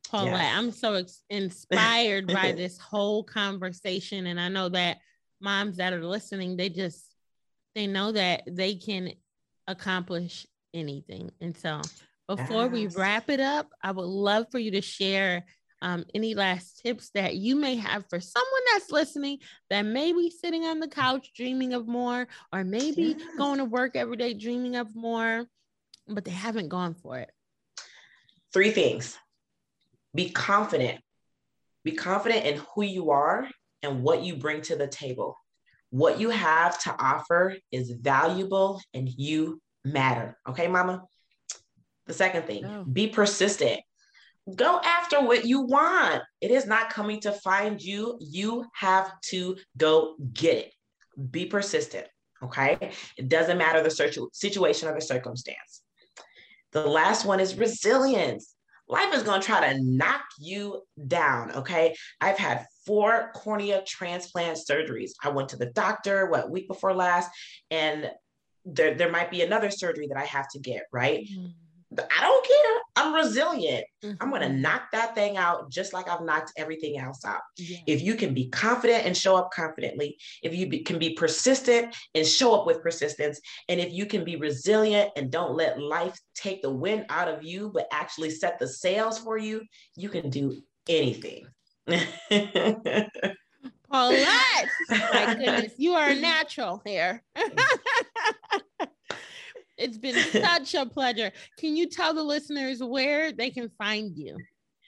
Paulette, 0.08 0.32
yes. 0.32 0.56
I'm 0.56 0.70
so 0.70 0.94
ex- 0.94 1.22
inspired 1.28 2.28
by 2.28 2.52
this 2.56 2.78
whole 2.78 3.24
conversation. 3.24 4.26
And 4.26 4.38
I 4.38 4.48
know 4.48 4.68
that 4.68 4.98
moms 5.40 5.78
that 5.78 5.92
are 5.92 6.04
listening, 6.04 6.56
they 6.56 6.68
just, 6.68 7.04
they 7.74 7.88
know 7.88 8.12
that 8.12 8.42
they 8.46 8.76
can 8.76 9.10
accomplish 9.66 10.46
anything. 10.72 11.32
And 11.40 11.56
so 11.56 11.80
before 12.28 12.64
yes. 12.64 12.72
we 12.72 12.86
wrap 12.88 13.28
it 13.28 13.40
up, 13.40 13.70
I 13.82 13.90
would 13.90 14.06
love 14.06 14.46
for 14.52 14.60
you 14.60 14.70
to 14.72 14.80
share 14.80 15.46
um, 15.80 16.04
any 16.14 16.36
last 16.36 16.80
tips 16.80 17.10
that 17.14 17.34
you 17.34 17.56
may 17.56 17.74
have 17.74 18.04
for 18.08 18.20
someone 18.20 18.62
that's 18.72 18.92
listening 18.92 19.38
that 19.68 19.82
may 19.82 20.12
be 20.12 20.30
sitting 20.30 20.62
on 20.62 20.78
the 20.78 20.86
couch 20.86 21.32
dreaming 21.34 21.74
of 21.74 21.88
more, 21.88 22.28
or 22.52 22.62
maybe 22.62 23.16
yes. 23.18 23.36
going 23.36 23.58
to 23.58 23.64
work 23.64 23.96
every 23.96 24.16
day 24.16 24.32
dreaming 24.32 24.76
of 24.76 24.94
more, 24.94 25.44
but 26.06 26.24
they 26.24 26.30
haven't 26.30 26.68
gone 26.68 26.94
for 26.94 27.18
it 27.18 27.32
three 28.52 28.70
things 28.70 29.18
be 30.14 30.30
confident. 30.30 31.00
Be 31.84 31.92
confident 31.92 32.46
in 32.46 32.60
who 32.74 32.82
you 32.82 33.10
are 33.10 33.48
and 33.82 34.02
what 34.02 34.22
you 34.22 34.36
bring 34.36 34.60
to 34.62 34.76
the 34.76 34.86
table. 34.86 35.36
What 35.90 36.20
you 36.20 36.30
have 36.30 36.78
to 36.82 36.94
offer 36.98 37.56
is 37.70 37.90
valuable 37.90 38.80
and 38.94 39.08
you 39.08 39.60
matter. 39.84 40.38
Okay, 40.48 40.68
mama? 40.68 41.02
The 42.06 42.14
second 42.14 42.46
thing, 42.46 42.64
oh. 42.64 42.84
be 42.84 43.08
persistent. 43.08 43.80
Go 44.54 44.80
after 44.84 45.20
what 45.20 45.44
you 45.44 45.62
want. 45.62 46.22
It 46.40 46.50
is 46.50 46.66
not 46.66 46.90
coming 46.90 47.20
to 47.20 47.32
find 47.32 47.80
you. 47.80 48.16
You 48.20 48.66
have 48.74 49.12
to 49.26 49.56
go 49.76 50.16
get 50.32 50.56
it. 50.56 50.72
Be 51.30 51.46
persistent. 51.46 52.06
Okay. 52.42 52.90
It 53.16 53.28
doesn't 53.28 53.58
matter 53.58 53.82
the 53.82 54.28
situation 54.32 54.88
or 54.88 54.94
the 54.94 55.00
circumstance. 55.00 55.81
The 56.72 56.86
last 56.86 57.24
one 57.24 57.40
is 57.40 57.56
resilience. 57.56 58.54
Life 58.88 59.14
is 59.14 59.22
going 59.22 59.40
to 59.40 59.46
try 59.46 59.72
to 59.72 59.82
knock 59.82 60.22
you 60.38 60.82
down. 61.06 61.52
Okay. 61.52 61.94
I've 62.20 62.38
had 62.38 62.66
four 62.84 63.30
cornea 63.34 63.82
transplant 63.86 64.58
surgeries. 64.58 65.12
I 65.22 65.28
went 65.30 65.50
to 65.50 65.56
the 65.56 65.66
doctor, 65.66 66.26
what, 66.26 66.50
week 66.50 66.68
before 66.68 66.94
last, 66.94 67.30
and 67.70 68.10
there, 68.64 68.94
there 68.94 69.10
might 69.10 69.30
be 69.30 69.42
another 69.42 69.70
surgery 69.70 70.08
that 70.08 70.18
I 70.18 70.24
have 70.24 70.48
to 70.50 70.58
get, 70.58 70.82
right? 70.92 71.24
Mm-hmm. 71.24 71.46
I 71.98 72.20
don't 72.20 72.46
care. 72.46 72.80
I'm 72.96 73.14
resilient. 73.14 73.84
I'm 74.20 74.30
going 74.30 74.42
to 74.42 74.48
mm-hmm. 74.48 74.60
knock 74.60 74.90
that 74.92 75.14
thing 75.14 75.36
out 75.36 75.70
just 75.70 75.92
like 75.92 76.08
I've 76.08 76.22
knocked 76.22 76.52
everything 76.56 76.98
else 76.98 77.24
out. 77.24 77.40
Yeah. 77.56 77.78
If 77.86 78.02
you 78.02 78.14
can 78.14 78.34
be 78.34 78.48
confident 78.48 79.04
and 79.06 79.16
show 79.16 79.36
up 79.36 79.50
confidently, 79.52 80.16
if 80.42 80.54
you 80.54 80.68
be, 80.68 80.80
can 80.80 80.98
be 80.98 81.14
persistent 81.14 81.94
and 82.14 82.26
show 82.26 82.54
up 82.54 82.66
with 82.66 82.82
persistence, 82.82 83.40
and 83.68 83.80
if 83.80 83.92
you 83.92 84.06
can 84.06 84.24
be 84.24 84.36
resilient 84.36 85.10
and 85.16 85.30
don't 85.30 85.54
let 85.54 85.80
life 85.80 86.18
take 86.34 86.62
the 86.62 86.70
wind 86.70 87.06
out 87.08 87.28
of 87.28 87.42
you, 87.42 87.70
but 87.72 87.86
actually 87.92 88.30
set 88.30 88.58
the 88.58 88.68
sails 88.68 89.18
for 89.18 89.38
you, 89.38 89.62
you 89.96 90.08
can 90.08 90.30
do 90.30 90.60
anything. 90.88 91.46
Paulette, 93.90 94.68
my 94.88 95.36
goodness, 95.38 95.72
you 95.76 95.92
are 95.92 96.08
a 96.08 96.14
natural 96.14 96.80
here. 96.84 97.22
it's 99.82 99.98
been 99.98 100.16
such 100.42 100.74
a 100.74 100.86
pleasure. 100.86 101.32
Can 101.58 101.76
you 101.76 101.88
tell 101.88 102.14
the 102.14 102.22
listeners 102.22 102.82
where 102.82 103.32
they 103.32 103.50
can 103.50 103.70
find 103.78 104.16
you? 104.16 104.36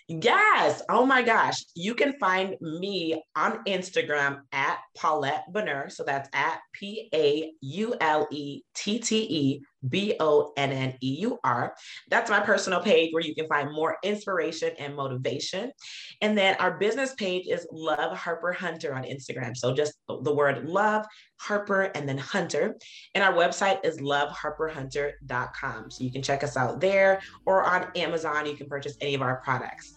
Yes. 0.06 0.82
Oh 0.90 1.06
my 1.06 1.22
gosh. 1.22 1.64
You 1.74 1.94
can 1.94 2.12
find 2.18 2.56
me 2.60 3.22
on 3.34 3.64
Instagram 3.64 4.40
at 4.52 4.78
Paulette 4.96 5.50
Bonner. 5.50 5.88
So 5.88 6.04
that's 6.04 6.28
at 6.34 6.60
P 6.74 7.08
A 7.14 7.52
U 7.62 7.94
L 8.00 8.28
E 8.30 8.60
T 8.74 8.98
T 8.98 9.16
E 9.22 9.62
B 9.88 10.14
O 10.20 10.52
N 10.56 10.72
N 10.72 10.94
E 11.02 11.16
U 11.20 11.38
R. 11.44 11.74
That's 12.08 12.30
my 12.30 12.40
personal 12.40 12.80
page 12.80 13.12
where 13.12 13.22
you 13.22 13.34
can 13.34 13.48
find 13.48 13.72
more 13.72 13.98
inspiration 14.02 14.72
and 14.78 14.94
motivation. 14.94 15.72
And 16.20 16.36
then 16.36 16.56
our 16.58 16.78
business 16.78 17.14
page 17.14 17.46
is 17.48 17.66
Love 17.72 18.16
Harper 18.16 18.52
Hunter 18.52 18.94
on 18.94 19.04
Instagram. 19.04 19.56
So 19.56 19.74
just 19.74 19.94
the 20.08 20.32
word 20.32 20.68
love, 20.68 21.06
Harper, 21.40 21.82
and 21.94 22.08
then 22.08 22.18
Hunter. 22.18 22.76
And 23.14 23.22
our 23.24 23.32
website 23.32 23.84
is 23.84 23.98
loveharperhunter.com. 23.98 25.90
So 25.90 26.04
you 26.04 26.10
can 26.10 26.22
check 26.22 26.42
us 26.42 26.56
out 26.56 26.80
there 26.80 27.20
or 27.46 27.64
on 27.64 27.90
Amazon. 27.96 28.46
You 28.46 28.56
can 28.56 28.68
purchase 28.68 28.96
any 29.00 29.14
of 29.14 29.22
our 29.22 29.40
products. 29.42 29.94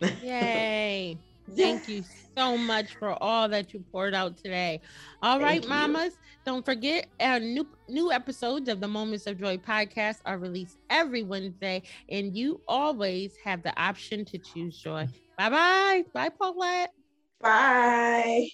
Yay. 0.22 1.18
Thank 1.56 1.88
you 1.88 2.02
so 2.36 2.56
much 2.56 2.94
for 2.96 3.20
all 3.22 3.48
that 3.48 3.72
you 3.72 3.80
poured 3.92 4.14
out 4.14 4.36
today. 4.36 4.80
All 5.22 5.40
right, 5.40 5.62
Thank 5.62 5.64
you. 5.64 5.68
mamas, 5.68 6.18
don't 6.44 6.64
forget 6.64 7.08
our 7.20 7.38
new 7.40 7.66
new 7.88 8.12
episodes 8.12 8.68
of 8.68 8.80
the 8.80 8.88
Moments 8.88 9.26
of 9.26 9.38
Joy 9.38 9.56
podcast 9.58 10.18
are 10.24 10.38
released 10.38 10.78
every 10.90 11.22
Wednesday, 11.22 11.82
and 12.08 12.36
you 12.36 12.60
always 12.68 13.34
have 13.44 13.62
the 13.62 13.78
option 13.80 14.24
to 14.26 14.38
choose 14.38 14.78
joy. 14.78 15.06
Bye 15.36 15.50
bye. 15.50 16.04
Bye, 16.12 16.30
Paulette. 16.30 16.92
Bye. 17.40 18.48